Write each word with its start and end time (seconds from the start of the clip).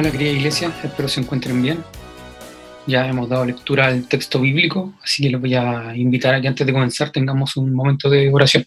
Hola 0.00 0.12
querida 0.12 0.30
iglesia, 0.30 0.74
espero 0.82 1.08
se 1.08 1.20
encuentren 1.20 1.60
bien. 1.60 1.84
Ya 2.86 3.06
hemos 3.06 3.28
dado 3.28 3.44
lectura 3.44 3.88
al 3.88 4.08
texto 4.08 4.40
bíblico, 4.40 4.94
así 5.02 5.22
que 5.22 5.28
les 5.28 5.38
voy 5.38 5.54
a 5.54 5.94
invitar 5.94 6.34
a 6.34 6.40
que 6.40 6.48
antes 6.48 6.66
de 6.66 6.72
comenzar 6.72 7.10
tengamos 7.10 7.54
un 7.58 7.74
momento 7.74 8.08
de 8.08 8.32
oración. 8.32 8.64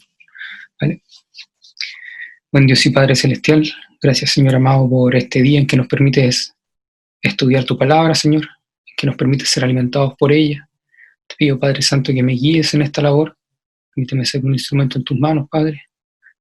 Buen 2.52 2.68
Dios 2.68 2.86
y 2.86 2.92
Padre 2.92 3.16
Celestial, 3.16 3.68
gracias 4.00 4.30
Señor 4.30 4.54
amado 4.54 4.88
por 4.88 5.16
este 5.16 5.42
día 5.42 5.60
en 5.60 5.66
que 5.66 5.76
nos 5.76 5.88
permites 5.88 6.54
estudiar 7.20 7.64
tu 7.64 7.80
palabra, 7.80 8.14
Señor, 8.14 8.44
en 8.44 8.94
que 8.96 9.08
nos 9.08 9.16
permites 9.16 9.50
ser 9.50 9.64
alimentados 9.64 10.14
por 10.20 10.32
ella. 10.32 10.70
Te 11.26 11.34
pido, 11.36 11.60
Padre 11.60 11.82
Santo, 11.82 12.14
que 12.14 12.22
me 12.22 12.34
guíes 12.34 12.76
en 12.76 12.84
esta 12.84 13.02
labor. 13.02 13.36
Permíteme 13.96 14.24
ser 14.24 14.46
un 14.46 14.54
instrumento 14.54 15.00
en 15.00 15.04
tus 15.04 15.18
manos, 15.18 15.50
Padre. 15.50 15.82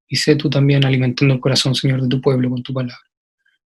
Y 0.06 0.16
sé 0.16 0.36
tú 0.36 0.50
también 0.50 0.84
alimentando 0.84 1.32
el 1.32 1.40
corazón, 1.40 1.74
Señor, 1.74 2.02
de 2.02 2.08
tu 2.08 2.20
pueblo 2.20 2.50
con 2.50 2.62
tu 2.62 2.74
palabra. 2.74 3.00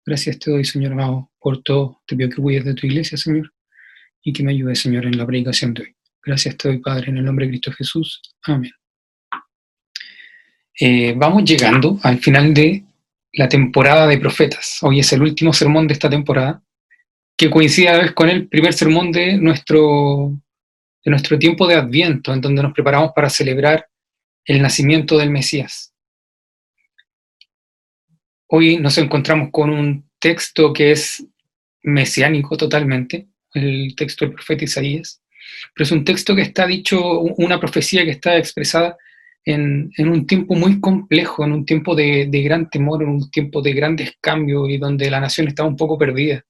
Gracias 0.06 0.38
te 0.38 0.50
doy, 0.50 0.64
Señor 0.64 0.92
amado, 0.92 1.30
por 1.38 1.62
todo. 1.62 2.02
Te 2.06 2.14
pido 2.16 2.28
que 2.28 2.36
cuides 2.36 2.64
de 2.64 2.74
tu 2.74 2.86
iglesia, 2.86 3.16
Señor, 3.16 3.52
y 4.22 4.32
que 4.32 4.42
me 4.42 4.52
ayudes, 4.52 4.78
Señor, 4.78 5.06
en 5.06 5.16
la 5.16 5.26
predicación 5.26 5.72
de 5.72 5.82
hoy. 5.82 5.96
Gracias 6.22 6.56
te 6.56 6.68
doy, 6.68 6.78
Padre, 6.78 7.10
en 7.10 7.18
el 7.18 7.24
nombre 7.24 7.46
de 7.46 7.52
Cristo 7.52 7.72
Jesús. 7.72 8.20
Amén. 8.42 8.72
Eh, 10.78 11.14
vamos 11.16 11.44
llegando 11.44 11.98
al 12.02 12.18
final 12.18 12.52
de 12.52 12.84
la 13.32 13.48
temporada 13.48 14.06
de 14.06 14.18
profetas. 14.18 14.78
Hoy 14.82 15.00
es 15.00 15.12
el 15.12 15.22
último 15.22 15.52
sermón 15.52 15.86
de 15.86 15.94
esta 15.94 16.10
temporada, 16.10 16.62
que 17.36 17.48
coincide 17.48 17.88
a 17.88 17.98
vez 17.98 18.12
con 18.12 18.28
el 18.28 18.48
primer 18.48 18.74
sermón 18.74 19.10
de 19.10 19.38
nuestro, 19.38 20.38
de 21.04 21.10
nuestro 21.10 21.38
tiempo 21.38 21.66
de 21.66 21.76
Adviento, 21.76 22.32
en 22.32 22.40
donde 22.40 22.62
nos 22.62 22.74
preparamos 22.74 23.12
para 23.14 23.30
celebrar 23.30 23.86
el 24.44 24.60
nacimiento 24.60 25.16
del 25.16 25.30
Mesías. 25.30 25.93
Hoy 28.48 28.76
nos 28.76 28.98
encontramos 28.98 29.48
con 29.50 29.70
un 29.70 30.08
texto 30.18 30.72
que 30.72 30.92
es 30.92 31.26
mesiánico 31.82 32.56
totalmente, 32.56 33.28
el 33.54 33.94
texto 33.96 34.24
del 34.24 34.34
profeta 34.34 34.64
Isaías, 34.64 35.22
pero 35.74 35.84
es 35.84 35.92
un 35.92 36.04
texto 36.04 36.34
que 36.34 36.42
está 36.42 36.66
dicho, 36.66 37.20
una 37.20 37.58
profecía 37.58 38.04
que 38.04 38.10
está 38.10 38.36
expresada 38.36 38.96
en, 39.44 39.92
un 39.98 40.26
tiempo 40.26 40.54
muy 40.54 40.80
complejo, 40.80 41.44
en 41.44 41.52
un 41.52 41.64
tiempo 41.64 41.94
de, 41.94 42.26
gran 42.26 42.68
temor, 42.68 43.02
en 43.02 43.10
un 43.10 43.30
tiempo 43.30 43.62
de 43.62 43.72
grandes 43.72 44.12
cambios 44.20 44.68
y 44.70 44.78
donde 44.78 45.10
la 45.10 45.20
nación 45.20 45.48
estaba 45.48 45.68
un 45.68 45.76
poco 45.76 45.98
perdida. 45.98 46.44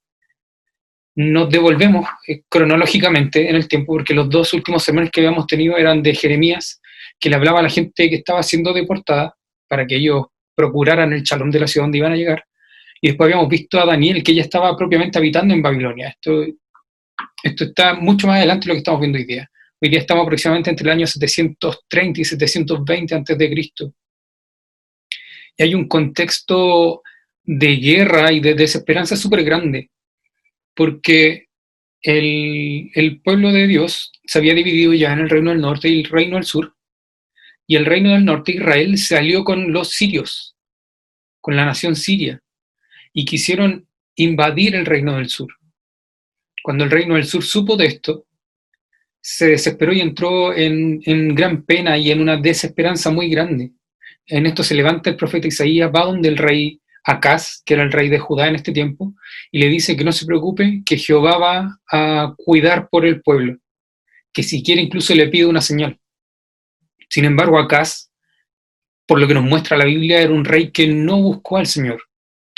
Nos 1.17 1.49
devolvemos 1.49 2.09
eh, 2.27 2.43
cronológicamente 2.49 3.49
en 3.49 3.55
el 3.55 3.69
tiempo, 3.69 3.95
porque 3.95 4.15
los 4.15 4.29
dos 4.29 4.53
últimos 4.53 4.83
semanas 4.83 5.11
que 5.13 5.21
habíamos 5.21 5.47
tenido 5.47 5.77
eran 5.77 6.03
de 6.03 6.15
Jeremías, 6.15 6.81
que 7.21 7.31
le 7.31 7.37
hablaba 7.37 7.61
a 7.61 7.63
la 7.63 7.71
gente 7.71 8.09
que 8.11 8.17
estaba 8.17 8.43
siendo 8.43 8.73
deportada 8.73 9.37
para 9.69 9.87
que 9.87 9.97
ellos 9.97 10.27
procuraran 10.55 11.13
el 11.13 11.23
chalón 11.23 11.51
de 11.51 11.61
la 11.61 11.67
ciudad 11.67 11.85
donde 11.85 11.99
iban 11.99 12.13
a 12.13 12.17
llegar. 12.17 12.45
Y 13.01 13.09
después 13.09 13.27
habíamos 13.27 13.49
visto 13.49 13.79
a 13.79 13.87
Daniel, 13.87 14.23
que 14.23 14.35
ya 14.35 14.43
estaba 14.43 14.77
propiamente 14.77 15.19
habitando 15.19 15.53
en 15.53 15.63
Babilonia. 15.63 16.09
Esto, 16.09 16.45
esto 17.43 17.65
está 17.65 17.95
mucho 17.95 18.27
más 18.27 18.39
adelante 18.39 18.65
de 18.65 18.69
lo 18.69 18.75
que 18.75 18.79
estamos 18.79 19.01
viendo 19.01 19.19
hoy 19.19 19.25
día. 19.25 19.51
Hoy 19.81 19.91
día 19.91 19.99
estamos 19.99 20.25
aproximadamente 20.25 20.71
entre 20.71 20.87
el 20.87 20.93
año 20.93 21.07
730 21.07 22.21
y 22.21 22.25
720 22.25 23.15
antes 23.15 23.37
de 23.37 23.51
Cristo. 23.51 23.95
Y 25.57 25.63
hay 25.63 25.75
un 25.75 25.87
contexto 25.87 27.03
de 27.43 27.77
guerra 27.77 28.33
y 28.33 28.41
de 28.41 28.55
desesperanza 28.55 29.17
súper 29.17 29.45
grande, 29.45 29.91
porque 30.75 31.49
el, 32.01 32.91
el, 32.95 33.21
pueblo 33.21 33.53
de 33.53 33.67
Dios 33.67 34.13
se 34.25 34.39
había 34.39 34.55
dividido 34.55 34.95
ya 34.95 35.13
en 35.13 35.21
el 35.21 35.31
reino 35.31 35.51
del 35.51 35.61
norte 35.61 35.89
y 35.89 36.01
el 36.01 36.09
reino 36.09 36.37
del 36.37 36.45
sur, 36.45 36.75
y 37.67 37.77
el 37.77 37.87
reino 37.87 38.11
del 38.11 38.25
norte, 38.25 38.53
Israel, 38.53 38.99
salió 38.99 39.45
con 39.45 39.73
los 39.73 39.91
sirios, 39.91 40.57
con 41.41 41.57
la 41.57 41.65
nación 41.65 41.97
siria, 41.97 42.43
y 43.13 43.25
quisieron 43.25 43.89
invadir 44.17 44.75
el 44.75 44.87
reino 44.87 45.17
del 45.17 45.29
sur. 45.29 45.53
Cuando 46.63 46.85
el 46.85 46.91
reino 46.91 47.15
del 47.15 47.27
sur 47.27 47.43
supo 47.43 47.77
de 47.77 47.87
esto, 47.87 48.27
se 49.21 49.49
desesperó 49.49 49.93
y 49.93 50.01
entró 50.01 50.55
en, 50.55 51.35
gran 51.35 51.65
pena 51.65 51.97
y 51.97 52.11
en 52.11 52.21
una 52.21 52.37
desesperanza 52.37 53.11
muy 53.11 53.31
grande. 53.31 53.73
En 54.27 54.45
esto 54.45 54.63
se 54.63 54.75
levanta 54.75 55.11
el 55.11 55.17
profeta 55.17 55.49
Isaías, 55.49 55.91
va 55.95 56.05
donde 56.05 56.29
el 56.29 56.37
rey 56.37 56.81
Acaz, 57.05 57.63
que 57.65 57.75
era 57.75 57.83
el 57.83 57.93
rey 57.93 58.09
de 58.09 58.19
Judá 58.19 58.49
en 58.49 58.55
este 58.55 58.73
tiempo, 58.73 59.15
y 59.51 59.61
le 59.61 59.69
dice 59.69 59.97
que 59.97 60.05
no 60.05 60.13
se 60.13 60.27
preocupe, 60.27 60.83
que 60.85 60.99
Jehová 60.99 61.39
va 61.39 61.81
a 61.91 62.35
cuidar 62.37 62.89
por 62.91 63.07
el 63.07 63.23
pueblo, 63.23 63.59
que 64.33 64.43
si 64.43 64.63
quiere 64.63 64.83
incluso 64.83 65.15
le 65.15 65.29
pide 65.29 65.47
una 65.47 65.61
señal. 65.61 65.99
Sin 67.15 67.27
embargo, 67.27 67.61
Acaz, 67.61 68.11
por 69.07 69.21
lo 69.21 69.29
que 69.29 69.35
nos 69.35 69.45
muestra 69.45 69.77
la 69.77 69.85
Biblia, 69.85 70.21
era 70.21 70.33
un 70.33 70.45
rey 70.45 70.73
que 70.73 70.89
no 70.89 71.23
buscó 71.23 71.59
al 71.59 71.67
Señor 71.69 72.03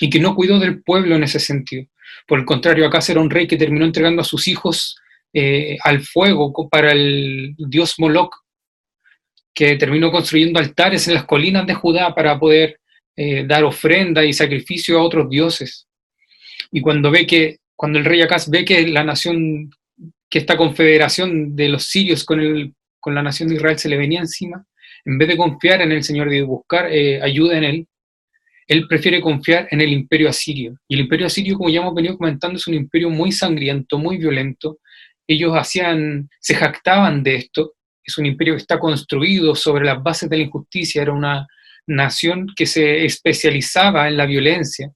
y 0.00 0.08
que 0.08 0.18
no 0.18 0.34
cuidó 0.34 0.58
del 0.58 0.82
pueblo 0.82 1.14
en 1.14 1.24
ese 1.24 1.38
sentido. 1.38 1.84
Por 2.26 2.38
el 2.38 2.46
contrario, 2.46 2.86
Acaz 2.86 3.10
era 3.10 3.20
un 3.20 3.28
rey 3.28 3.46
que 3.46 3.58
terminó 3.58 3.84
entregando 3.84 4.22
a 4.22 4.24
sus 4.24 4.48
hijos 4.48 4.96
eh, 5.34 5.76
al 5.84 6.00
fuego 6.00 6.54
para 6.70 6.92
el 6.92 7.54
dios 7.58 7.96
Moloch, 7.98 8.34
que 9.52 9.76
terminó 9.76 10.10
construyendo 10.10 10.58
altares 10.58 11.06
en 11.06 11.12
las 11.12 11.26
colinas 11.26 11.66
de 11.66 11.74
Judá 11.74 12.14
para 12.14 12.38
poder 12.38 12.80
eh, 13.14 13.44
dar 13.46 13.62
ofrenda 13.62 14.24
y 14.24 14.32
sacrificio 14.32 14.98
a 14.98 15.02
otros 15.02 15.28
dioses. 15.28 15.86
Y 16.72 16.80
cuando 16.80 17.10
ve 17.10 17.26
que, 17.26 17.58
cuando 17.74 17.98
el 17.98 18.06
rey 18.06 18.22
Acaz 18.22 18.48
ve 18.48 18.64
que 18.64 18.86
la 18.88 19.04
nación, 19.04 19.70
que 20.30 20.38
esta 20.38 20.56
confederación 20.56 21.54
de 21.54 21.68
los 21.68 21.84
sirios 21.84 22.24
con 22.24 22.40
el 22.40 22.72
con 23.00 23.14
la 23.14 23.22
nación 23.22 23.48
de 23.48 23.56
Israel 23.56 23.78
se 23.78 23.88
le 23.88 23.96
venía 23.96 24.20
encima, 24.20 24.64
en 25.04 25.18
vez 25.18 25.28
de 25.28 25.36
confiar 25.36 25.82
en 25.82 25.92
el 25.92 26.02
Señor 26.02 26.32
y 26.32 26.40
buscar 26.40 26.92
eh, 26.92 27.22
ayuda 27.22 27.56
en 27.58 27.64
Él, 27.64 27.88
él 28.66 28.88
prefiere 28.88 29.20
confiar 29.20 29.68
en 29.70 29.80
el 29.80 29.92
imperio 29.92 30.28
asirio. 30.28 30.76
Y 30.88 30.94
el 30.94 31.02
imperio 31.02 31.26
asirio, 31.26 31.56
como 31.56 31.70
ya 31.70 31.80
hemos 31.80 31.94
venido 31.94 32.18
comentando, 32.18 32.56
es 32.56 32.66
un 32.66 32.74
imperio 32.74 33.10
muy 33.10 33.30
sangriento, 33.30 33.98
muy 33.98 34.18
violento. 34.18 34.78
Ellos 35.26 35.52
hacían, 35.54 36.28
se 36.40 36.56
jactaban 36.56 37.22
de 37.22 37.36
esto. 37.36 37.74
Es 38.02 38.18
un 38.18 38.26
imperio 38.26 38.54
que 38.54 38.62
está 38.62 38.78
construido 38.78 39.54
sobre 39.54 39.84
las 39.84 40.02
bases 40.02 40.28
de 40.28 40.38
la 40.38 40.42
injusticia. 40.44 41.02
Era 41.02 41.12
una 41.12 41.46
nación 41.86 42.48
que 42.56 42.66
se 42.66 43.04
especializaba 43.04 44.08
en 44.08 44.16
la 44.16 44.26
violencia 44.26 44.90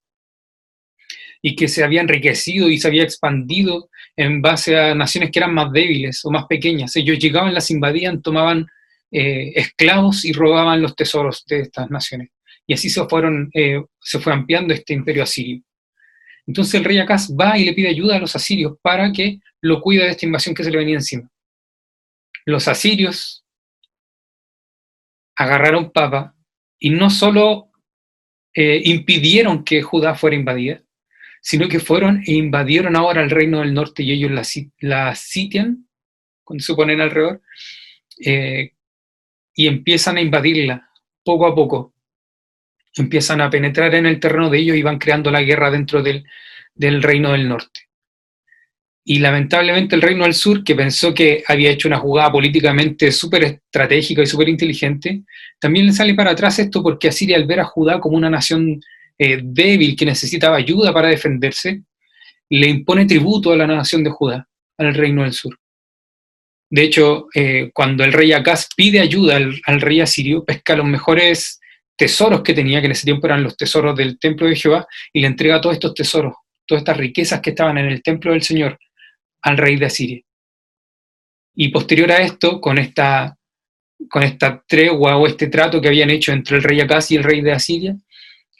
y 1.40 1.54
que 1.54 1.68
se 1.68 1.84
había 1.84 2.00
enriquecido 2.00 2.68
y 2.68 2.78
se 2.78 2.88
había 2.88 3.04
expandido 3.04 3.88
en 4.20 4.42
base 4.42 4.78
a 4.78 4.94
naciones 4.94 5.30
que 5.30 5.38
eran 5.38 5.54
más 5.54 5.72
débiles 5.72 6.22
o 6.26 6.30
más 6.30 6.44
pequeñas. 6.44 6.94
Ellos 6.94 7.18
llegaban, 7.18 7.54
las 7.54 7.70
invadían, 7.70 8.20
tomaban 8.20 8.66
eh, 9.10 9.52
esclavos 9.54 10.26
y 10.26 10.34
robaban 10.34 10.82
los 10.82 10.94
tesoros 10.94 11.42
de 11.46 11.60
estas 11.60 11.90
naciones. 11.90 12.28
Y 12.66 12.74
así 12.74 12.90
se, 12.90 13.02
fueron, 13.06 13.50
eh, 13.54 13.82
se 13.98 14.18
fue 14.18 14.34
ampliando 14.34 14.74
este 14.74 14.92
imperio 14.92 15.22
asirio. 15.22 15.62
Entonces 16.46 16.74
el 16.74 16.84
rey 16.84 16.98
Acaz 16.98 17.30
va 17.30 17.56
y 17.56 17.64
le 17.64 17.72
pide 17.72 17.88
ayuda 17.88 18.16
a 18.16 18.18
los 18.18 18.36
asirios 18.36 18.74
para 18.82 19.10
que 19.10 19.40
lo 19.62 19.80
cuide 19.80 20.04
de 20.04 20.10
esta 20.10 20.26
invasión 20.26 20.54
que 20.54 20.64
se 20.64 20.70
le 20.70 20.76
venía 20.76 20.96
encima. 20.96 21.26
Los 22.44 22.68
asirios 22.68 23.42
agarraron 25.34 25.92
papa 25.92 26.34
y 26.78 26.90
no 26.90 27.08
solo 27.08 27.70
eh, 28.52 28.82
impidieron 28.84 29.64
que 29.64 29.80
Judá 29.80 30.14
fuera 30.14 30.36
invadida, 30.36 30.82
sino 31.40 31.68
que 31.68 31.80
fueron 31.80 32.22
e 32.26 32.32
invadieron 32.32 32.96
ahora 32.96 33.22
el 33.22 33.30
reino 33.30 33.60
del 33.60 33.74
norte 33.74 34.02
y 34.02 34.12
ellos 34.12 34.30
la, 34.80 35.14
sitian, 35.14 35.86
cuando 36.44 36.62
se 36.62 36.74
ponen 36.74 37.00
alrededor, 37.00 37.40
eh, 38.24 38.72
y 39.54 39.66
empiezan 39.66 40.16
a 40.16 40.20
invadirla 40.20 40.90
poco 41.24 41.46
a 41.46 41.54
poco. 41.54 41.94
Empiezan 42.96 43.40
a 43.40 43.50
penetrar 43.50 43.94
en 43.94 44.06
el 44.06 44.20
terreno 44.20 44.50
de 44.50 44.58
ellos 44.58 44.76
y 44.76 44.82
van 44.82 44.98
creando 44.98 45.30
la 45.30 45.42
guerra 45.42 45.70
dentro 45.70 46.02
del, 46.02 46.24
del 46.74 47.02
reino 47.02 47.32
del 47.32 47.48
norte. 47.48 47.88
Y 49.04 49.18
lamentablemente 49.18 49.96
el 49.96 50.02
reino 50.02 50.24
del 50.24 50.34
sur, 50.34 50.62
que 50.62 50.74
pensó 50.74 51.14
que 51.14 51.42
había 51.48 51.70
hecho 51.70 51.88
una 51.88 51.98
jugada 51.98 52.30
políticamente 52.30 53.10
súper 53.10 53.44
estratégica 53.44 54.22
y 54.22 54.26
súper 54.26 54.48
inteligente, 54.48 55.22
también 55.58 55.86
le 55.86 55.92
sale 55.92 56.14
para 56.14 56.32
atrás 56.32 56.58
esto 56.58 56.82
porque 56.82 57.08
Asiria 57.08 57.36
al 57.36 57.46
ver 57.46 57.60
a 57.60 57.64
Judá 57.64 57.98
como 57.98 58.16
una 58.16 58.30
nación 58.30 58.80
eh, 59.22 59.38
débil 59.42 59.94
que 59.94 60.06
necesitaba 60.06 60.56
ayuda 60.56 60.94
para 60.94 61.08
defenderse, 61.08 61.82
le 62.48 62.68
impone 62.68 63.04
tributo 63.04 63.52
a 63.52 63.56
la 63.56 63.66
nación 63.66 64.02
de 64.02 64.08
Judá, 64.08 64.48
al 64.78 64.94
reino 64.94 65.24
del 65.24 65.34
sur. 65.34 65.58
De 66.70 66.82
hecho, 66.84 67.26
eh, 67.34 67.70
cuando 67.74 68.02
el 68.02 68.14
rey 68.14 68.32
Acaz 68.32 68.68
pide 68.74 68.98
ayuda 68.98 69.36
al, 69.36 69.80
rey 69.82 70.00
asirio, 70.00 70.42
pesca 70.42 70.74
los 70.74 70.86
mejores 70.86 71.60
tesoros 71.98 72.40
que 72.42 72.54
tenía, 72.54 72.80
que 72.80 72.86
en 72.86 72.92
ese 72.92 73.04
tiempo 73.04 73.26
eran 73.26 73.42
los 73.42 73.58
tesoros 73.58 73.94
del 73.94 74.18
templo 74.18 74.46
de 74.46 74.56
Jehová, 74.56 74.86
y 75.12 75.20
le 75.20 75.26
entrega 75.26 75.60
todos 75.60 75.74
estos 75.74 75.92
tesoros, 75.92 76.32
todas 76.64 76.80
estas 76.80 76.96
riquezas 76.96 77.42
que 77.42 77.50
estaban 77.50 77.76
en 77.76 77.88
el 77.88 78.02
templo 78.02 78.32
del 78.32 78.40
Señor 78.40 78.78
al 79.42 79.58
rey 79.58 79.76
de 79.76 79.84
Asiria. 79.84 80.22
Y 81.56 81.68
posterior 81.68 82.10
a 82.10 82.22
esto, 82.22 82.58
con 82.58 82.78
esta, 82.78 83.36
con 84.08 84.22
esta 84.22 84.64
tregua 84.66 85.18
o 85.18 85.26
este 85.26 85.48
trato 85.48 85.78
que 85.78 85.88
habían 85.88 86.08
hecho 86.08 86.32
entre 86.32 86.56
el 86.56 86.62
rey 86.62 86.80
Acaz 86.80 87.10
y 87.10 87.16
el 87.16 87.24
rey 87.24 87.42
de 87.42 87.52
Asiria, 87.52 87.94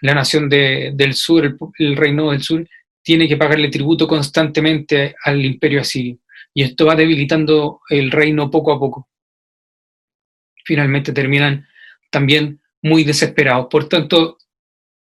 la 0.02 0.14
nación 0.14 0.48
del 0.48 1.14
sur, 1.14 1.56
el, 1.78 1.96
reino 1.96 2.30
del 2.30 2.42
sur, 2.42 2.66
tiene 3.02 3.28
que 3.28 3.36
pagarle 3.36 3.68
tributo 3.68 4.06
constantemente 4.06 5.14
al 5.24 5.44
imperio 5.44 5.80
asirio. 5.80 6.18
Y 6.52 6.62
esto 6.62 6.86
va 6.86 6.96
debilitando 6.96 7.80
el 7.88 8.10
reino 8.10 8.50
poco 8.50 8.72
a 8.72 8.78
poco. 8.78 9.08
Finalmente 10.64 11.12
terminan 11.12 11.66
también 12.10 12.60
muy 12.82 13.04
desesperados. 13.04 13.66
Por 13.70 13.88
tanto, 13.88 14.38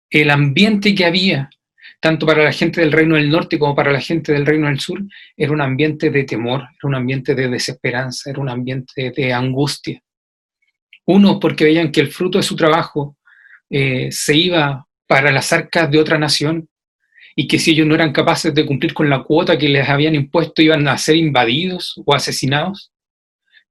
el 0.09 0.29
ambiente 0.29 0.93
que 0.95 1.05
había 1.05 1.49
tanto 1.99 2.25
para 2.25 2.43
la 2.43 2.51
gente 2.51 2.81
del 2.81 2.91
reino 2.91 3.15
del 3.15 3.29
norte 3.29 3.59
como 3.59 3.75
para 3.75 3.91
la 3.91 3.99
gente 3.99 4.31
del 4.31 4.45
reino 4.45 4.67
del 4.67 4.79
sur, 4.79 5.01
era 5.35 5.51
un 5.51 5.61
ambiente 5.61 6.09
de 6.09 6.23
temor, 6.23 6.61
era 6.61 6.83
un 6.83 6.95
ambiente 6.95 7.35
de 7.35 7.49
desesperanza, 7.49 8.29
era 8.29 8.39
un 8.39 8.49
ambiente 8.49 9.11
de 9.15 9.33
angustia. 9.33 10.01
Uno, 11.05 11.39
porque 11.39 11.65
veían 11.65 11.91
que 11.91 12.01
el 12.01 12.11
fruto 12.11 12.37
de 12.37 12.43
su 12.43 12.55
trabajo 12.55 13.17
eh, 13.69 14.09
se 14.11 14.35
iba 14.35 14.85
para 15.09 15.31
las 15.31 15.51
arcas 15.51 15.89
de 15.89 15.99
otra 15.99 16.19
nación 16.19 16.69
y 17.35 17.47
que 17.47 17.57
si 17.57 17.71
ellos 17.71 17.87
no 17.87 17.95
eran 17.95 18.13
capaces 18.13 18.53
de 18.53 18.65
cumplir 18.65 18.93
con 18.93 19.09
la 19.09 19.23
cuota 19.23 19.57
que 19.57 19.67
les 19.67 19.89
habían 19.89 20.13
impuesto, 20.13 20.61
iban 20.61 20.87
a 20.87 20.97
ser 20.99 21.15
invadidos 21.15 21.99
o 22.05 22.13
asesinados. 22.13 22.91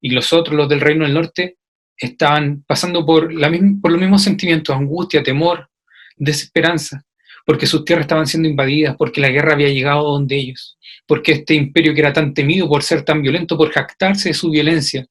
Y 0.00 0.10
los 0.10 0.32
otros, 0.32 0.56
los 0.56 0.68
del 0.68 0.80
reino 0.80 1.04
del 1.04 1.14
norte, 1.14 1.58
estaban 1.96 2.64
pasando 2.66 3.06
por, 3.06 3.32
la 3.32 3.50
por 3.80 3.92
los 3.92 4.00
mismos 4.00 4.22
sentimientos, 4.22 4.74
angustia, 4.74 5.22
temor, 5.22 5.68
desesperanza 6.16 7.04
porque 7.48 7.66
sus 7.66 7.82
tierras 7.82 8.04
estaban 8.04 8.26
siendo 8.26 8.46
invadidas, 8.46 8.94
porque 8.98 9.22
la 9.22 9.30
guerra 9.30 9.54
había 9.54 9.70
llegado 9.70 10.02
donde 10.02 10.36
ellos, 10.36 10.78
porque 11.06 11.32
este 11.32 11.54
imperio 11.54 11.94
que 11.94 12.00
era 12.00 12.12
tan 12.12 12.34
temido 12.34 12.68
por 12.68 12.82
ser 12.82 13.06
tan 13.06 13.22
violento, 13.22 13.56
por 13.56 13.70
jactarse 13.70 14.28
de 14.28 14.34
su 14.34 14.50
violencia, 14.50 15.06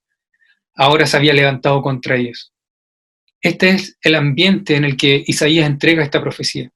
ahora 0.75 1.07
se 1.07 1.17
había 1.17 1.33
levantado 1.33 1.81
contra 1.81 2.15
ellos. 2.15 2.53
Este 3.47 3.69
es 3.69 3.97
el 4.01 4.15
ambiente 4.15 4.75
en 4.75 4.83
el 4.83 4.97
que 4.97 5.23
Isaías 5.25 5.65
entrega 5.65 6.03
esta 6.03 6.21
profecía. 6.21 6.69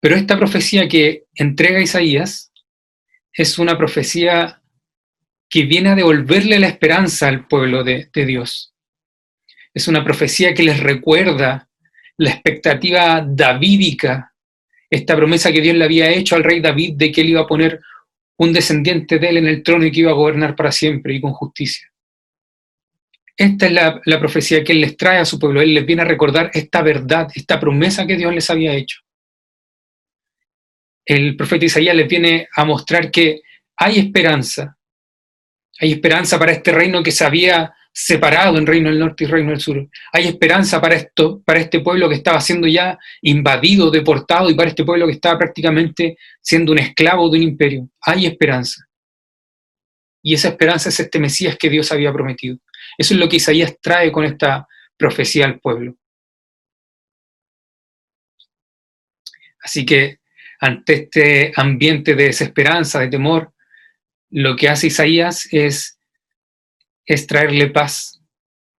Pero 0.00 0.16
esta 0.16 0.38
profecía 0.38 0.88
que 0.88 1.24
entrega 1.34 1.82
Isaías 1.82 2.50
es 3.30 3.58
una 3.58 3.76
profecía 3.76 4.62
que 5.50 5.64
viene 5.64 5.90
a 5.90 5.94
devolverle 5.94 6.58
la 6.58 6.68
esperanza 6.68 7.28
al 7.28 7.46
pueblo 7.46 7.84
de, 7.84 8.08
Dios. 8.14 8.72
Es 9.74 9.86
una 9.86 10.02
profecía 10.02 10.54
que 10.54 10.62
les 10.62 10.80
recuerda 10.80 11.68
la 12.16 12.30
expectativa 12.30 13.22
davídica, 13.28 14.32
esta 14.88 15.14
promesa 15.14 15.52
que 15.52 15.60
Dios 15.60 15.76
le 15.76 15.84
había 15.84 16.08
hecho 16.08 16.36
al 16.36 16.44
rey 16.44 16.60
David 16.60 16.94
de 16.96 17.12
que 17.12 17.20
él 17.20 17.28
iba 17.28 17.42
a 17.42 17.46
poner 17.46 17.82
un 18.38 18.54
descendiente 18.54 19.18
de 19.18 19.28
él 19.28 19.36
en 19.36 19.46
el 19.46 19.62
trono 19.62 19.84
y 19.84 19.92
que 19.92 20.00
iba 20.00 20.10
a 20.10 20.14
gobernar 20.14 20.56
para 20.56 20.72
siempre 20.72 21.14
y 21.14 21.20
con 21.20 21.34
justicia. 21.34 21.87
Esta 23.38 23.66
es 23.66 23.72
la, 23.72 24.18
profecía 24.18 24.64
que 24.64 24.72
Él 24.72 24.80
les 24.80 24.96
trae 24.96 25.18
a 25.18 25.24
su 25.24 25.38
pueblo. 25.38 25.62
Él 25.62 25.72
les 25.72 25.86
viene 25.86 26.02
a 26.02 26.06
recordar 26.06 26.50
esta 26.52 26.82
verdad, 26.82 27.28
esta 27.32 27.60
promesa 27.60 28.04
que 28.04 28.16
Dios 28.16 28.34
les 28.34 28.50
había 28.50 28.74
hecho. 28.74 28.98
El 31.06 31.36
profeta 31.36 31.64
Isaías 31.64 31.94
les 31.94 32.08
viene 32.08 32.48
a 32.54 32.64
mostrar 32.64 33.12
que 33.12 33.42
hay 33.76 34.00
esperanza. 34.00 34.76
Hay 35.78 35.92
esperanza 35.92 36.36
para 36.36 36.50
este 36.50 36.72
reino 36.72 37.00
que 37.00 37.12
se 37.12 37.24
había 37.24 37.72
separado 37.92 38.58
en 38.58 38.66
Reino 38.66 38.90
del 38.90 38.98
Norte 38.98 39.22
y 39.22 39.28
Reino 39.28 39.50
del 39.50 39.60
Sur. 39.60 39.88
Hay 40.12 40.26
esperanza 40.26 40.80
para, 40.80 40.96
esto, 40.96 41.40
para 41.44 41.60
este 41.60 41.78
pueblo 41.78 42.08
que 42.08 42.16
estaba 42.16 42.40
siendo 42.40 42.66
ya 42.66 42.98
invadido, 43.22 43.88
deportado, 43.88 44.50
y 44.50 44.54
para 44.54 44.70
este 44.70 44.84
pueblo 44.84 45.06
que 45.06 45.12
estaba 45.12 45.38
prácticamente 45.38 46.16
siendo 46.42 46.72
un 46.72 46.80
esclavo 46.80 47.30
de 47.30 47.38
un 47.38 47.44
imperio. 47.44 47.88
Hay 48.00 48.26
esperanza. 48.26 48.87
Y 50.28 50.34
esa 50.34 50.48
esperanza 50.48 50.90
es 50.90 51.00
este 51.00 51.18
Mesías 51.18 51.56
que 51.58 51.70
Dios 51.70 51.90
había 51.90 52.12
prometido. 52.12 52.58
Eso 52.98 53.14
es 53.14 53.20
lo 53.20 53.30
que 53.30 53.36
Isaías 53.36 53.78
trae 53.80 54.12
con 54.12 54.26
esta 54.26 54.68
profecía 54.98 55.46
al 55.46 55.58
pueblo. 55.58 55.96
Así 59.62 59.86
que 59.86 60.20
ante 60.60 60.92
este 60.92 61.52
ambiente 61.56 62.14
de 62.14 62.24
desesperanza, 62.24 63.00
de 63.00 63.08
temor, 63.08 63.54
lo 64.28 64.54
que 64.54 64.68
hace 64.68 64.88
Isaías 64.88 65.48
es 65.50 65.98
es 67.06 67.26
traerle 67.26 67.70
paz 67.70 68.20